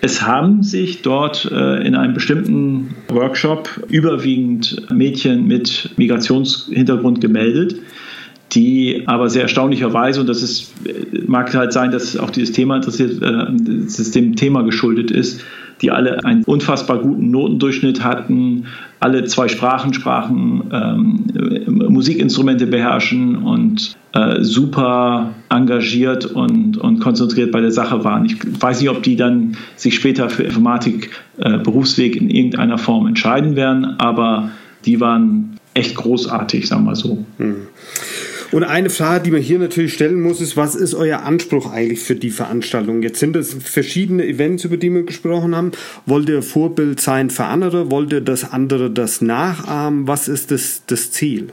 Es 0.01 0.23
haben 0.23 0.65
sich 0.65 1.03
dort 1.03 1.49
äh, 1.53 1.87
in 1.87 1.95
einem 1.95 2.15
bestimmten 2.15 2.95
Workshop 3.09 3.85
überwiegend 3.89 4.91
Mädchen 4.91 5.47
mit 5.47 5.91
Migrationshintergrund 5.97 7.21
gemeldet 7.21 7.77
die 8.55 9.05
aber 9.07 9.31
sehr 9.31 9.43
erstaunlicherweise, 9.43 10.21
und 10.21 10.29
das 10.29 10.43
ist, 10.43 10.75
mag 11.27 11.55
halt 11.55 11.73
sein, 11.73 11.91
dass 11.91 12.19
auch 12.19 12.29
dieses 12.29 12.53
Thema 12.53 12.77
interessiert, 12.77 13.23
äh, 13.23 13.47
das 13.85 14.11
dem 14.11 14.37
Thema 14.37 14.63
geschuldet 14.63 15.11
ist, 15.11 15.43
die 15.83 15.91
alle 15.91 16.25
einen 16.25 16.45
unfassbar 16.45 16.99
guten 16.99 17.31
Notendurchschnitt 17.31 18.05
hatten, 18.05 18.67
alle 19.01 19.25
zwei 19.25 19.49
Sprachen 19.49 19.93
sprachen, 19.93 20.71
ähm, 20.73 21.93
Musikinstrumente 21.93 22.69
beherrschen 22.69 23.37
und 23.37 23.97
äh, 24.13 24.43
super 24.43 25.35
engagiert 25.49 26.27
und, 26.27 26.79
und 26.79 27.01
konzentriert 27.01 27.51
bei 27.51 27.61
der 27.61 27.73
Sache 27.73 28.05
waren. 28.05 28.25
Ich 28.25 28.37
weiß 28.63 28.81
nicht, 28.81 28.91
ob 28.91 29.03
die 29.03 29.17
dann 29.17 29.57
sich 29.75 29.97
später 29.97 30.31
für 30.31 30.45
Informatik 30.45 31.11
äh, 31.39 31.59
Berufsweg 31.59 32.15
in 32.17 32.31
irgendeiner 32.31 32.79
Form 32.79 33.07
entscheiden 33.09 33.57
werden, 33.57 33.99
aber 33.99 34.51
die 34.85 35.01
waren 35.01 35.57
echt 35.75 35.97
großartig, 35.97 36.69
sagen 36.69 36.85
wir 36.85 36.95
so. 36.95 37.25
Hm. 37.39 37.57
Und 38.53 38.65
eine 38.65 38.91
Frage, 38.91 39.25
die 39.25 39.31
man 39.31 39.41
hier 39.41 39.59
natürlich 39.59 39.95
stellen 39.95 40.21
muss, 40.21 40.43
ist, 40.43 40.59
was 40.59 40.75
ist 40.75 40.95
euer 40.95 41.21
Anspruch 41.23 41.73
eigentlich 41.73 42.01
für 42.01 42.15
die 42.15 42.31
Veranstaltung? 42.31 43.03
Jetzt 43.03 43.19
sind 43.19 43.35
es 43.35 43.55
verschiedene 43.55 44.27
Events, 44.27 44.65
über 44.65 44.77
die 44.77 44.91
wir 44.91 45.05
gesprochen 45.05 45.57
haben. 45.57 45.73
Wollt 46.05 46.29
ihr 46.29 46.43
Vorbild 46.43 47.01
sein 47.01 47.31
für 47.31 47.47
andere? 47.47 47.91
Wollt 47.91 48.13
ihr, 48.13 48.21
dass 48.21 48.53
andere 48.53 48.91
das 48.91 49.23
nachahmen? 49.23 50.07
Was 50.07 50.29
ist 50.29 50.51
das, 50.51 50.83
das 50.87 51.11
Ziel? 51.11 51.49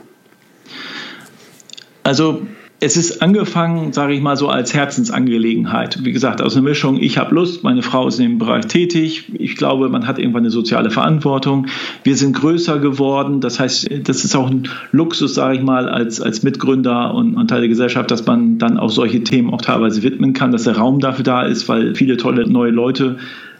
Also 2.02 2.46
es 2.82 2.96
ist 2.96 3.20
angefangen, 3.20 3.92
sage 3.92 4.14
ich 4.14 4.22
mal 4.22 4.36
so, 4.36 4.48
als 4.48 4.72
Herzensangelegenheit. 4.72 6.02
Wie 6.02 6.12
gesagt, 6.12 6.40
aus 6.40 6.56
einer 6.56 6.64
Mischung, 6.64 6.96
ich 6.96 7.18
habe 7.18 7.34
Lust, 7.34 7.62
meine 7.62 7.82
Frau 7.82 8.08
ist 8.08 8.18
in 8.18 8.24
dem 8.24 8.38
Bereich 8.38 8.66
tätig, 8.66 9.30
ich 9.34 9.56
glaube, 9.56 9.90
man 9.90 10.06
hat 10.06 10.18
irgendwann 10.18 10.44
eine 10.44 10.50
soziale 10.50 10.90
Verantwortung. 10.90 11.66
Wir 12.04 12.16
sind 12.16 12.34
größer 12.34 12.78
geworden, 12.78 13.42
das 13.42 13.60
heißt, 13.60 13.90
das 14.04 14.24
ist 14.24 14.34
auch 14.34 14.50
ein 14.50 14.66
Luxus, 14.92 15.34
sage 15.34 15.58
ich 15.58 15.62
mal, 15.62 15.90
als, 15.90 16.22
als 16.22 16.42
Mitgründer 16.42 17.12
und, 17.12 17.34
und 17.34 17.48
Teil 17.48 17.60
der 17.60 17.68
Gesellschaft, 17.68 18.10
dass 18.10 18.24
man 18.24 18.56
dann 18.56 18.78
auch 18.78 18.90
solche 18.90 19.22
Themen 19.22 19.52
auch 19.52 19.60
teilweise 19.60 20.02
widmen 20.02 20.32
kann, 20.32 20.50
dass 20.50 20.64
der 20.64 20.78
Raum 20.78 21.00
dafür 21.00 21.24
da 21.24 21.42
ist, 21.42 21.68
weil 21.68 21.94
viele 21.94 22.16
tolle 22.16 22.48
neue 22.48 22.70
Leute 22.70 23.18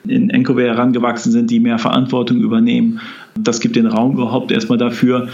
in 0.09 0.30
Enkowe 0.30 0.62
herangewachsen 0.62 1.30
sind, 1.30 1.50
die 1.50 1.61
mehr 1.61 1.78
Verantwortung 1.78 2.38
übernehmen. 2.38 3.00
Das 3.38 3.61
gibt 3.61 3.76
den 3.76 3.87
Raum 3.87 4.14
überhaupt 4.14 4.50
erstmal 4.50 4.78
dafür. 4.78 5.28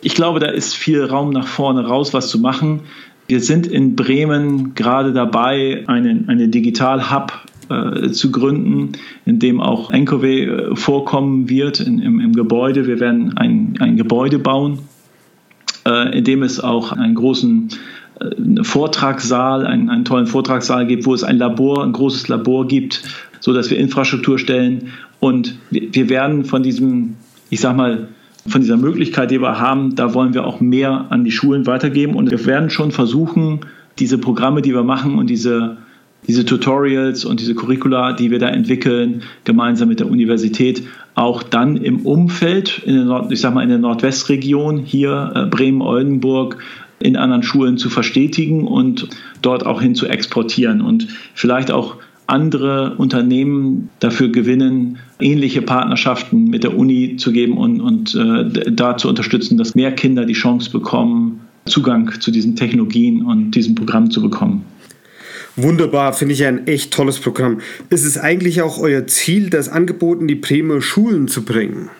Ich 0.00 0.14
glaube, 0.14 0.38
da 0.38 0.46
ist 0.46 0.76
viel 0.76 1.04
Raum 1.04 1.30
nach 1.30 1.46
vorne 1.46 1.84
raus, 1.84 2.14
was 2.14 2.28
zu 2.28 2.38
machen. 2.38 2.80
Wir 3.28 3.40
sind 3.40 3.66
in 3.66 3.96
Bremen 3.96 4.74
gerade 4.74 5.12
dabei, 5.12 5.84
einen, 5.86 6.28
einen 6.28 6.50
Digital-Hub 6.50 7.32
äh, 7.70 8.10
zu 8.10 8.30
gründen, 8.30 8.92
in 9.24 9.38
dem 9.38 9.60
auch 9.60 9.90
Enkowe 9.90 10.26
äh, 10.26 10.76
vorkommen 10.76 11.48
wird 11.48 11.80
in, 11.80 12.00
im, 12.00 12.20
im, 12.20 12.32
Gebäude. 12.34 12.86
Wir 12.86 13.00
werden 13.00 13.36
ein, 13.36 13.74
ein 13.78 13.96
Gebäude 13.96 14.38
bauen, 14.38 14.80
äh, 15.86 16.18
in 16.18 16.24
dem 16.24 16.42
es 16.42 16.60
auch 16.60 16.92
einen 16.92 17.14
großen 17.14 17.68
äh, 18.20 18.64
Vortragssaal, 18.64 19.66
einen, 19.66 19.88
einen 19.88 20.04
tollen 20.04 20.26
Vortragssaal 20.26 20.86
gibt, 20.86 21.06
wo 21.06 21.14
es 21.14 21.24
ein 21.24 21.38
Labor, 21.38 21.84
ein 21.84 21.92
großes 21.92 22.28
Labor 22.28 22.66
gibt, 22.66 23.02
so 23.40 23.52
dass 23.52 23.70
wir 23.70 23.78
Infrastruktur 23.78 24.38
stellen. 24.38 24.92
Und 25.20 25.56
wir, 25.70 25.94
wir 25.94 26.08
werden 26.08 26.44
von 26.44 26.62
diesem, 26.62 27.14
ich 27.48 27.60
sag 27.60 27.76
mal, 27.76 28.08
von 28.46 28.60
dieser 28.60 28.76
Möglichkeit, 28.76 29.30
die 29.30 29.40
wir 29.40 29.60
haben, 29.60 29.94
da 29.94 30.14
wollen 30.14 30.34
wir 30.34 30.44
auch 30.44 30.60
mehr 30.60 31.06
an 31.10 31.24
die 31.24 31.30
Schulen 31.30 31.66
weitergeben. 31.66 32.14
Und 32.14 32.30
wir 32.30 32.44
werden 32.44 32.70
schon 32.70 32.90
versuchen, 32.90 33.60
diese 33.98 34.18
Programme, 34.18 34.62
die 34.62 34.74
wir 34.74 34.82
machen 34.82 35.18
und 35.18 35.28
diese, 35.30 35.78
diese 36.26 36.44
Tutorials 36.44 37.24
und 37.24 37.40
diese 37.40 37.54
Curricula, 37.54 38.14
die 38.14 38.30
wir 38.30 38.38
da 38.38 38.48
entwickeln, 38.48 39.22
gemeinsam 39.44 39.88
mit 39.88 40.00
der 40.00 40.10
Universität, 40.10 40.82
auch 41.14 41.42
dann 41.42 41.76
im 41.76 42.06
Umfeld, 42.06 42.82
in 42.84 42.94
der 42.94 43.04
Nord, 43.04 43.32
ich 43.32 43.40
sag 43.40 43.54
mal 43.54 43.62
in 43.62 43.68
der 43.68 43.78
Nordwestregion, 43.78 44.78
hier 44.78 45.32
äh, 45.34 45.46
Bremen, 45.46 45.82
Oldenburg, 45.82 46.58
in 46.98 47.16
anderen 47.16 47.42
Schulen 47.42 47.78
zu 47.78 47.90
verstetigen 47.90 48.66
und 48.66 49.08
dort 49.42 49.66
auch 49.66 49.82
hin 49.82 49.94
zu 49.94 50.06
exportieren 50.06 50.80
und 50.80 51.08
vielleicht 51.34 51.70
auch 51.70 51.96
andere 52.26 52.96
Unternehmen 52.96 53.90
dafür 54.00 54.28
gewinnen, 54.28 54.98
ähnliche 55.20 55.62
Partnerschaften 55.62 56.44
mit 56.44 56.64
der 56.64 56.76
Uni 56.76 57.16
zu 57.16 57.32
geben 57.32 57.56
und, 57.58 57.80
und 57.80 58.14
äh, 58.14 58.70
da 58.72 58.96
zu 58.96 59.08
unterstützen, 59.08 59.58
dass 59.58 59.74
mehr 59.74 59.92
Kinder 59.92 60.24
die 60.24 60.32
Chance 60.32 60.70
bekommen, 60.70 61.40
Zugang 61.66 62.10
zu 62.20 62.30
diesen 62.30 62.56
Technologien 62.56 63.24
und 63.24 63.52
diesem 63.52 63.74
Programm 63.74 64.10
zu 64.10 64.20
bekommen. 64.20 64.64
Wunderbar, 65.54 66.12
finde 66.14 66.34
ich 66.34 66.44
ein 66.44 66.66
echt 66.66 66.92
tolles 66.92 67.18
Programm. 67.18 67.60
Ist 67.90 68.04
es 68.04 68.16
eigentlich 68.18 68.62
auch 68.62 68.78
euer 68.78 69.06
Ziel, 69.06 69.50
das 69.50 69.68
Angebot 69.68 70.20
in 70.20 70.26
die 70.26 70.34
Bremer 70.34 70.80
Schulen 70.80 71.28
zu 71.28 71.44
bringen? 71.44 71.90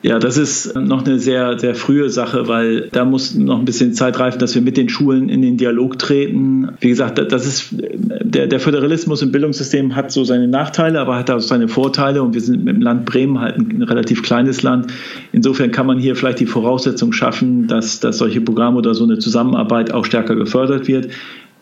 Ja, 0.00 0.20
das 0.20 0.36
ist 0.36 0.76
noch 0.76 1.04
eine 1.04 1.18
sehr, 1.18 1.58
sehr 1.58 1.74
frühe 1.74 2.08
Sache, 2.08 2.46
weil 2.46 2.88
da 2.92 3.04
muss 3.04 3.34
noch 3.34 3.58
ein 3.58 3.64
bisschen 3.64 3.94
Zeit 3.94 4.20
reifen, 4.20 4.38
dass 4.38 4.54
wir 4.54 4.62
mit 4.62 4.76
den 4.76 4.88
Schulen 4.88 5.28
in 5.28 5.42
den 5.42 5.56
Dialog 5.56 5.98
treten. 5.98 6.68
Wie 6.78 6.88
gesagt, 6.88 7.18
das 7.18 7.46
ist, 7.46 7.70
der, 7.72 8.46
der 8.46 8.60
Föderalismus 8.60 9.22
im 9.22 9.32
Bildungssystem 9.32 9.96
hat 9.96 10.12
so 10.12 10.22
seine 10.22 10.46
Nachteile, 10.46 11.00
aber 11.00 11.16
hat 11.16 11.30
auch 11.32 11.40
seine 11.40 11.66
Vorteile 11.66 12.22
und 12.22 12.32
wir 12.32 12.40
sind 12.40 12.68
im 12.68 12.80
Land 12.80 13.06
Bremen 13.06 13.40
halt 13.40 13.58
ein 13.58 13.82
relativ 13.82 14.22
kleines 14.22 14.62
Land. 14.62 14.92
Insofern 15.32 15.72
kann 15.72 15.86
man 15.86 15.98
hier 15.98 16.14
vielleicht 16.14 16.38
die 16.38 16.46
Voraussetzung 16.46 17.12
schaffen, 17.12 17.66
dass, 17.66 17.98
dass 17.98 18.18
solche 18.18 18.40
Programme 18.40 18.78
oder 18.78 18.94
so 18.94 19.02
eine 19.02 19.18
Zusammenarbeit 19.18 19.92
auch 19.92 20.04
stärker 20.04 20.36
gefördert 20.36 20.86
wird 20.86 21.08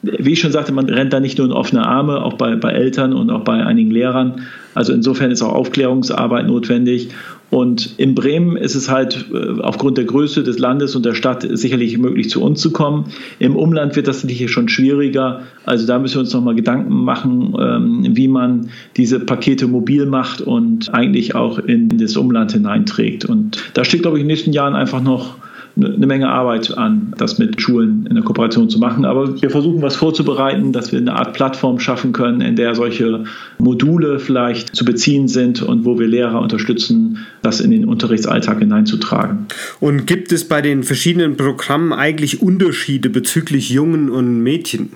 wie 0.03 0.33
ich 0.33 0.41
schon 0.41 0.53
sagte, 0.53 0.73
man 0.73 0.89
rennt 0.89 1.13
da 1.13 1.21
nicht 1.21 1.39
nur 1.39 1.47
in 1.47 1.53
offene 1.53 1.85
Arme, 1.85 2.23
auch 2.23 2.35
bei, 2.35 2.55
bei 2.55 2.71
Eltern 2.71 3.13
und 3.13 3.31
auch 3.31 3.43
bei 3.43 3.65
einigen 3.65 3.91
Lehrern. 3.91 4.43
Also 4.75 4.93
insofern 4.93 5.31
ist 5.31 5.43
auch 5.43 5.55
Aufklärungsarbeit 5.55 6.47
notwendig. 6.47 7.09
Und 7.51 7.95
in 7.97 8.15
Bremen 8.15 8.57
ist 8.57 8.75
es 8.75 8.91
halt 8.91 9.27
äh, 9.33 9.61
aufgrund 9.61 9.99
der 9.99 10.05
Größe 10.05 10.43
des 10.43 10.59
Landes 10.59 10.97
und 10.97 11.07
der 11.07 11.15
Stadt 11.15 11.47
sicherlich 11.49 11.97
möglich, 11.97 12.29
zu 12.29 12.43
uns 12.43 12.61
zu 12.61 12.73
kommen. 12.73 13.07
Im 13.39 13.55
Umland 13.55 13.95
wird 13.95 14.09
das 14.09 14.25
natürlich 14.25 14.51
schon 14.51 14.69
schwieriger. 14.69 15.43
Also 15.65 15.87
da 15.87 15.99
müssen 15.99 16.17
wir 16.17 16.21
uns 16.21 16.35
nochmal 16.35 16.57
Gedanken 16.57 17.05
machen, 17.05 17.55
ähm, 17.59 18.17
wie 18.17 18.29
man 18.29 18.71
diese 18.97 19.21
Pakete 19.21 19.69
mobil 19.69 20.07
macht 20.07 20.41
und 20.41 20.93
eigentlich 20.93 21.35
auch 21.35 21.59
in 21.59 21.99
das 21.99 22.17
Umland 22.17 22.53
hineinträgt. 22.53 23.25
Und 23.25 23.59
da 23.75 23.85
steht, 23.85 24.03
glaube 24.03 24.19
ich, 24.19 24.23
in 24.23 24.29
den 24.29 24.35
nächsten 24.35 24.53
Jahren 24.53 24.75
einfach 24.75 25.03
noch 25.03 25.37
eine 25.77 26.07
Menge 26.07 26.29
Arbeit 26.29 26.77
an, 26.77 27.13
das 27.19 27.39
mit 27.39 27.61
Schulen 27.61 28.07
in 28.07 28.15
der 28.15 28.25
Kooperation 28.25 28.71
zu 28.71 28.79
machen. 28.79 29.05
Aber 29.05 29.41
wir 29.41 29.51
versuchen 29.51 29.83
was 29.83 29.95
vorzubereiten, 29.97 30.73
dass 30.73 30.91
wir 30.91 30.99
eine 30.99 31.15
Art 31.15 31.35
Plattform 31.35 31.79
schaffen 31.79 32.13
können, 32.13 32.41
in 32.41 32.57
der 32.57 32.75
solche 32.75 33.25
Module 33.59 34.19
vielleicht 34.19 34.75
zu 34.75 34.85
beziehen 34.85 35.29
sind 35.29 35.63
und 35.63 35.85
wo 35.85 35.99
wir 35.99 36.07
Lehrer 36.07 36.41
unterstützen, 36.41 37.19
das 37.43 37.61
in 37.61 37.71
den 37.71 37.85
Unterrichtsalltag 37.85 38.61
hineinzutragen. 38.61 39.47
Und 39.79 40.07
gibt 40.07 40.33
es 40.33 40.49
bei 40.49 40.63
den 40.63 40.83
verschiedenen 40.83 41.37
Programmen 41.37 41.93
eigentlich 41.93 42.41
Unterschiede 42.41 43.11
bezüglich 43.11 43.69
Jungen 43.69 44.09
und 44.09 44.43
Mädchen? 44.43 44.91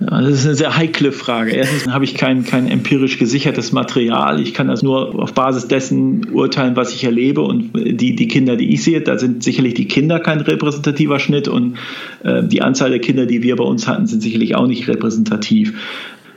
Ja, 0.00 0.20
das 0.20 0.30
ist 0.30 0.46
eine 0.46 0.54
sehr 0.54 0.76
heikle 0.76 1.10
Frage. 1.10 1.50
Erstens 1.50 1.92
habe 1.92 2.04
ich 2.04 2.14
kein, 2.14 2.44
kein 2.44 2.68
empirisch 2.68 3.18
gesichertes 3.18 3.72
Material. 3.72 4.40
Ich 4.40 4.54
kann 4.54 4.68
das 4.68 4.82
nur 4.82 5.20
auf 5.20 5.34
Basis 5.34 5.66
dessen 5.66 6.30
urteilen, 6.30 6.76
was 6.76 6.94
ich 6.94 7.02
erlebe. 7.02 7.40
Und 7.40 7.72
die, 7.74 8.14
die 8.14 8.28
Kinder, 8.28 8.54
die 8.56 8.72
ich 8.72 8.84
sehe, 8.84 9.00
da 9.00 9.18
sind 9.18 9.42
sicherlich 9.42 9.74
die 9.74 9.88
Kinder 9.88 10.20
kein 10.20 10.40
repräsentativer 10.40 11.18
Schnitt. 11.18 11.48
Und 11.48 11.78
äh, 12.22 12.44
die 12.44 12.62
Anzahl 12.62 12.90
der 12.90 13.00
Kinder, 13.00 13.26
die 13.26 13.42
wir 13.42 13.56
bei 13.56 13.64
uns 13.64 13.88
hatten, 13.88 14.06
sind 14.06 14.22
sicherlich 14.22 14.54
auch 14.54 14.68
nicht 14.68 14.86
repräsentativ. 14.86 15.74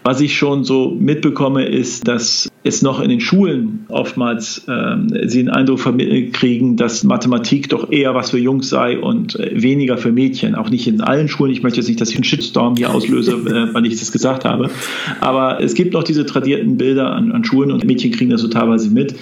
Was 0.03 0.19
ich 0.19 0.35
schon 0.35 0.63
so 0.63 0.95
mitbekomme, 0.99 1.65
ist, 1.65 2.07
dass 2.07 2.49
es 2.63 2.81
noch 2.81 2.99
in 3.01 3.09
den 3.09 3.21
Schulen 3.21 3.85
oftmals 3.87 4.65
ähm, 4.67 5.09
sie 5.25 5.39
den 5.39 5.49
Eindruck 5.49 5.81
kriegen, 6.33 6.75
dass 6.75 7.03
Mathematik 7.03 7.69
doch 7.69 7.91
eher 7.91 8.15
was 8.15 8.31
für 8.31 8.39
Jungs 8.39 8.69
sei 8.69 8.99
und 8.99 9.39
äh, 9.39 9.61
weniger 9.61 9.97
für 9.97 10.11
Mädchen. 10.11 10.55
Auch 10.55 10.69
nicht 10.69 10.87
in 10.87 11.01
allen 11.01 11.27
Schulen. 11.27 11.51
Ich 11.51 11.61
möchte 11.61 11.77
jetzt 11.77 11.87
nicht, 11.87 12.01
dass 12.01 12.09
ich 12.09 12.15
einen 12.15 12.23
Shitstorm 12.23 12.75
hier 12.77 12.93
auslöse, 12.93 13.31
äh, 13.45 13.73
weil 13.73 13.85
ich 13.85 13.99
das 13.99 14.11
gesagt 14.11 14.43
habe. 14.43 14.71
Aber 15.19 15.61
es 15.61 15.75
gibt 15.75 15.93
noch 15.93 16.03
diese 16.03 16.25
tradierten 16.25 16.77
Bilder 16.77 17.11
an, 17.11 17.31
an 17.31 17.43
Schulen 17.43 17.71
und 17.71 17.83
Mädchen 17.85 18.11
kriegen 18.11 18.31
das 18.31 18.41
so 18.41 18.47
teilweise 18.47 18.89
mit. 18.89 19.15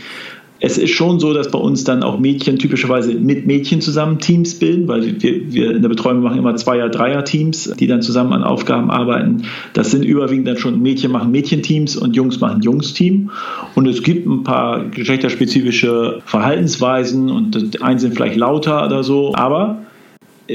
Es 0.61 0.77
ist 0.77 0.91
schon 0.91 1.19
so, 1.19 1.33
dass 1.33 1.51
bei 1.51 1.59
uns 1.59 1.85
dann 1.85 2.03
auch 2.03 2.19
Mädchen 2.19 2.59
typischerweise 2.59 3.13
mit 3.13 3.47
Mädchen 3.47 3.79
zusammen 3.79 4.19
Teams 4.19 4.59
bilden, 4.59 4.87
weil 4.87 5.21
wir, 5.21 5.53
wir 5.53 5.71
in 5.71 5.81
der 5.81 5.89
Betreuung 5.89 6.21
machen 6.21 6.37
immer 6.37 6.55
Zweier-, 6.55 6.89
Dreier-Teams, 6.89 7.75
die 7.79 7.87
dann 7.87 8.01
zusammen 8.01 8.33
an 8.33 8.43
Aufgaben 8.43 8.91
arbeiten. 8.91 9.43
Das 9.73 9.91
sind 9.91 10.03
überwiegend 10.03 10.47
dann 10.47 10.57
schon 10.57 10.81
Mädchen 10.81 11.11
machen 11.11 11.31
Mädchenteams 11.31 11.95
und 11.95 12.15
Jungs 12.15 12.41
machen 12.41 12.61
Jungs-Team. 12.61 13.31
Und 13.75 13.87
es 13.87 14.03
gibt 14.03 14.27
ein 14.27 14.43
paar 14.43 14.85
geschlechterspezifische 14.85 16.21
Verhaltensweisen 16.25 17.29
und 17.29 17.81
ein 17.81 17.99
sind 17.99 18.15
vielleicht 18.15 18.35
lauter 18.35 18.85
oder 18.85 19.03
so. 19.03 19.33
Aber 19.35 19.77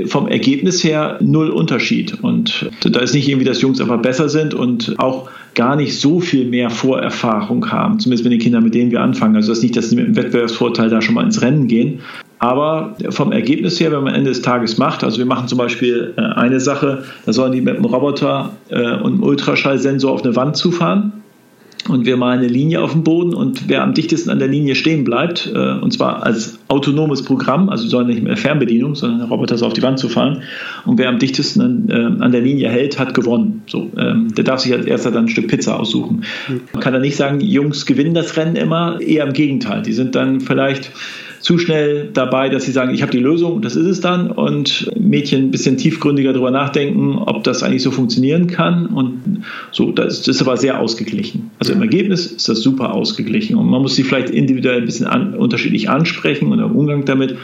vom 0.06 0.28
Ergebnis 0.28 0.82
her 0.82 1.18
null 1.20 1.50
Unterschied. 1.50 2.22
Und 2.22 2.70
da 2.82 3.00
ist 3.00 3.14
nicht 3.14 3.28
irgendwie, 3.28 3.44
dass 3.44 3.60
Jungs 3.60 3.80
einfach 3.80 4.00
besser 4.00 4.28
sind 4.28 4.54
und 4.54 4.94
auch 4.98 5.28
gar 5.54 5.76
nicht 5.76 5.98
so 5.98 6.20
viel 6.20 6.46
mehr 6.46 6.70
Vorerfahrung 6.70 7.70
haben, 7.70 8.00
zumindest 8.00 8.24
mit 8.24 8.32
den 8.32 8.40
Kindern, 8.40 8.64
mit 8.64 8.74
denen 8.74 8.90
wir 8.90 9.00
anfangen. 9.00 9.36
Also 9.36 9.50
das 9.50 9.58
ist 9.58 9.62
nicht, 9.62 9.76
dass 9.76 9.90
sie 9.90 9.96
mit 9.96 10.06
dem 10.06 10.16
Wettbewerbsvorteil 10.16 10.90
da 10.90 11.00
schon 11.00 11.14
mal 11.14 11.24
ins 11.24 11.42
Rennen 11.42 11.68
gehen. 11.68 12.00
Aber 12.40 12.96
vom 13.10 13.32
Ergebnis 13.32 13.80
her, 13.80 13.92
wenn 13.92 14.04
man 14.04 14.14
Ende 14.14 14.30
des 14.30 14.42
Tages 14.42 14.76
macht, 14.76 15.04
also 15.04 15.18
wir 15.18 15.24
machen 15.24 15.48
zum 15.48 15.56
Beispiel 15.56 16.12
äh, 16.16 16.20
eine 16.20 16.60
Sache, 16.60 17.04
da 17.24 17.32
sollen 17.32 17.52
die 17.52 17.60
mit 17.60 17.76
einem 17.76 17.86
Roboter 17.86 18.52
äh, 18.68 18.96
und 18.96 19.14
einem 19.14 19.22
Ultraschallsensor 19.22 20.12
auf 20.12 20.24
eine 20.24 20.36
Wand 20.36 20.56
zufahren 20.56 21.23
und 21.88 22.06
wir 22.06 22.16
malen 22.16 22.40
eine 22.40 22.48
Linie 22.48 22.80
auf 22.80 22.92
dem 22.92 23.04
Boden 23.04 23.34
und 23.34 23.68
wer 23.68 23.82
am 23.82 23.94
dichtesten 23.94 24.30
an 24.30 24.38
der 24.38 24.48
Linie 24.48 24.74
stehen 24.74 25.04
bleibt, 25.04 25.50
äh, 25.54 25.72
und 25.72 25.92
zwar 25.92 26.22
als 26.22 26.58
autonomes 26.68 27.22
Programm, 27.22 27.68
also 27.68 27.86
soll 27.86 28.06
nicht 28.06 28.22
mehr 28.22 28.36
Fernbedienung, 28.36 28.94
sondern 28.94 29.18
der 29.20 29.28
Roboter 29.28 29.58
soll 29.58 29.68
auf 29.68 29.74
die 29.74 29.82
Wand 29.82 29.98
zu 29.98 30.08
fahren 30.08 30.42
und 30.86 30.98
wer 30.98 31.08
am 31.08 31.18
dichtesten 31.18 31.60
an, 31.60 31.88
äh, 31.88 32.22
an 32.22 32.32
der 32.32 32.40
Linie 32.40 32.70
hält, 32.70 32.98
hat 32.98 33.14
gewonnen. 33.14 33.62
So, 33.66 33.90
ähm, 33.98 34.34
der 34.34 34.44
darf 34.44 34.60
sich 34.60 34.72
als 34.72 34.86
erster 34.86 35.10
dann 35.10 35.24
ein 35.24 35.28
Stück 35.28 35.48
Pizza 35.48 35.78
aussuchen. 35.78 36.24
Man 36.72 36.82
kann 36.82 36.92
da 36.92 36.98
nicht 36.98 37.16
sagen, 37.16 37.40
Jungs 37.40 37.86
gewinnen 37.86 38.14
das 38.14 38.36
Rennen 38.36 38.56
immer, 38.56 39.00
eher 39.00 39.26
im 39.26 39.32
Gegenteil. 39.32 39.82
Die 39.82 39.92
sind 39.92 40.14
dann 40.14 40.40
vielleicht 40.40 40.90
zu 41.44 41.58
schnell 41.58 42.08
dabei, 42.10 42.48
dass 42.48 42.64
sie 42.64 42.72
sagen, 42.72 42.94
ich 42.94 43.02
habe 43.02 43.12
die 43.12 43.18
Lösung, 43.18 43.60
das 43.60 43.76
ist 43.76 43.86
es 43.86 44.00
dann 44.00 44.30
und 44.30 44.90
Mädchen 44.98 45.44
ein 45.44 45.50
bisschen 45.50 45.76
tiefgründiger 45.76 46.32
darüber 46.32 46.50
nachdenken, 46.50 47.18
ob 47.18 47.44
das 47.44 47.62
eigentlich 47.62 47.82
so 47.82 47.90
funktionieren 47.90 48.46
kann 48.46 48.86
und 48.86 49.44
so, 49.70 49.92
das 49.92 50.26
ist 50.26 50.40
aber 50.40 50.56
sehr 50.56 50.80
ausgeglichen. 50.80 51.50
Also 51.58 51.74
im 51.74 51.82
Ergebnis 51.82 52.24
ist 52.24 52.48
das 52.48 52.60
super 52.60 52.94
ausgeglichen 52.94 53.56
und 53.56 53.68
man 53.68 53.82
muss 53.82 53.94
sie 53.94 54.04
vielleicht 54.04 54.30
individuell 54.30 54.78
ein 54.78 54.86
bisschen 54.86 55.06
an, 55.06 55.34
unterschiedlich 55.34 55.90
ansprechen 55.90 56.50
und 56.50 56.60
im 56.60 56.72
Umgang 56.72 57.04
damit, 57.04 57.36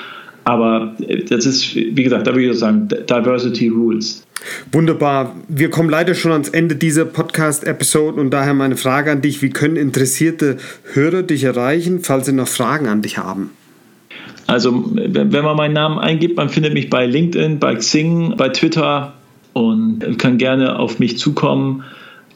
aber 0.44 0.96
das 1.28 1.44
ist, 1.44 1.76
wie 1.76 2.02
gesagt, 2.02 2.26
da 2.26 2.34
würde 2.34 2.48
ich 2.50 2.58
sagen, 2.58 2.88
Diversity 2.88 3.68
Rules. 3.68 4.24
Wunderbar. 4.72 5.36
Wir 5.48 5.68
kommen 5.68 5.90
leider 5.90 6.14
schon 6.14 6.32
ans 6.32 6.48
Ende 6.48 6.74
dieser 6.74 7.04
Podcast-Episode 7.04 8.18
und 8.18 8.30
daher 8.30 8.54
meine 8.54 8.78
Frage 8.78 9.12
an 9.12 9.20
dich. 9.20 9.42
Wie 9.42 9.50
können 9.50 9.76
interessierte 9.76 10.56
Hörer 10.94 11.22
dich 11.22 11.44
erreichen, 11.44 12.00
falls 12.00 12.24
sie 12.24 12.32
noch 12.32 12.48
Fragen 12.48 12.86
an 12.86 13.02
dich 13.02 13.18
haben? 13.18 13.50
Also 14.50 14.82
wenn 14.92 15.44
man 15.44 15.56
meinen 15.56 15.74
Namen 15.74 16.00
eingibt, 16.00 16.36
man 16.36 16.48
findet 16.48 16.74
mich 16.74 16.90
bei 16.90 17.06
LinkedIn, 17.06 17.60
bei 17.60 17.76
Xing, 17.76 18.34
bei 18.36 18.48
Twitter 18.48 19.12
und 19.52 20.18
kann 20.18 20.38
gerne 20.38 20.76
auf 20.76 20.98
mich 20.98 21.18
zukommen. 21.18 21.84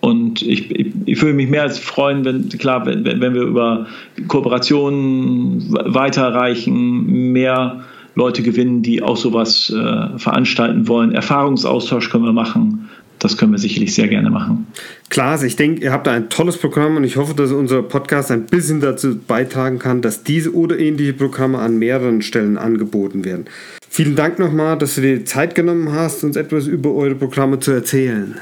Und 0.00 0.40
ich, 0.42 0.70
ich, 0.70 0.92
ich 1.06 1.20
würde 1.20 1.34
mich 1.34 1.48
mehr 1.48 1.62
als 1.62 1.80
freuen, 1.80 2.24
wenn, 2.24 2.48
klar, 2.50 2.86
wenn, 2.86 3.04
wenn 3.04 3.34
wir 3.34 3.42
über 3.42 3.86
Kooperationen 4.28 5.72
weiterreichen, 5.72 7.32
mehr 7.32 7.80
Leute 8.14 8.42
gewinnen, 8.42 8.82
die 8.82 9.02
auch 9.02 9.16
sowas 9.16 9.70
äh, 9.70 10.16
veranstalten 10.16 10.86
wollen. 10.86 11.10
Erfahrungsaustausch 11.10 12.10
können 12.10 12.24
wir 12.26 12.32
machen 12.32 12.83
das 13.18 13.36
können 13.36 13.52
wir 13.52 13.58
sicherlich 13.58 13.94
sehr 13.94 14.08
gerne 14.08 14.30
machen. 14.30 14.66
Klaas, 15.08 15.42
ich 15.42 15.56
denke, 15.56 15.82
ihr 15.82 15.92
habt 15.92 16.06
da 16.06 16.12
ein 16.12 16.28
tolles 16.28 16.56
Programm 16.58 16.96
und 16.96 17.04
ich 17.04 17.16
hoffe, 17.16 17.34
dass 17.34 17.52
unser 17.52 17.82
Podcast 17.82 18.30
ein 18.30 18.46
bisschen 18.46 18.80
dazu 18.80 19.18
beitragen 19.18 19.78
kann, 19.78 20.02
dass 20.02 20.24
diese 20.24 20.54
oder 20.54 20.78
ähnliche 20.78 21.12
Programme 21.12 21.58
an 21.58 21.78
mehreren 21.78 22.22
Stellen 22.22 22.58
angeboten 22.58 23.24
werden. 23.24 23.46
Vielen 23.88 24.16
Dank 24.16 24.38
nochmal, 24.38 24.76
dass 24.76 24.96
du 24.96 25.02
dir 25.02 25.24
Zeit 25.24 25.54
genommen 25.54 25.92
hast, 25.92 26.24
uns 26.24 26.36
etwas 26.36 26.66
über 26.66 26.92
eure 26.94 27.14
Programme 27.14 27.60
zu 27.60 27.70
erzählen. 27.70 28.36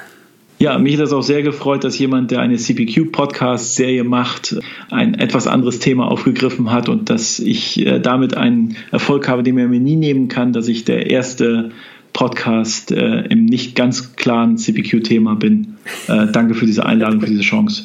Ja, 0.62 0.78
mich 0.78 0.94
hat 0.94 1.00
das 1.00 1.12
auch 1.12 1.24
sehr 1.24 1.42
gefreut, 1.42 1.82
dass 1.82 1.98
jemand, 1.98 2.30
der 2.30 2.38
eine 2.38 2.56
CPQ-Podcast-Serie 2.56 4.04
macht, 4.04 4.56
ein 4.92 5.14
etwas 5.14 5.48
anderes 5.48 5.80
Thema 5.80 6.08
aufgegriffen 6.08 6.70
hat 6.70 6.88
und 6.88 7.10
dass 7.10 7.40
ich 7.40 7.84
äh, 7.84 7.98
damit 7.98 8.36
einen 8.36 8.76
Erfolg 8.92 9.28
habe, 9.28 9.42
den 9.42 9.56
man 9.56 9.70
mir 9.70 9.80
nie 9.80 9.96
nehmen 9.96 10.28
kann, 10.28 10.52
dass 10.52 10.68
ich 10.68 10.84
der 10.84 11.10
erste 11.10 11.72
Podcast 12.12 12.92
äh, 12.92 13.22
im 13.26 13.46
nicht 13.46 13.74
ganz 13.74 14.14
klaren 14.16 14.58
CPQ-Thema 14.58 15.34
bin. 15.36 15.78
Äh, 16.08 16.26
danke 16.32 16.54
für 16.54 16.66
diese 16.66 16.84
Einladung, 16.86 17.20
für 17.20 17.26
diese 17.26 17.42
Chance. 17.42 17.84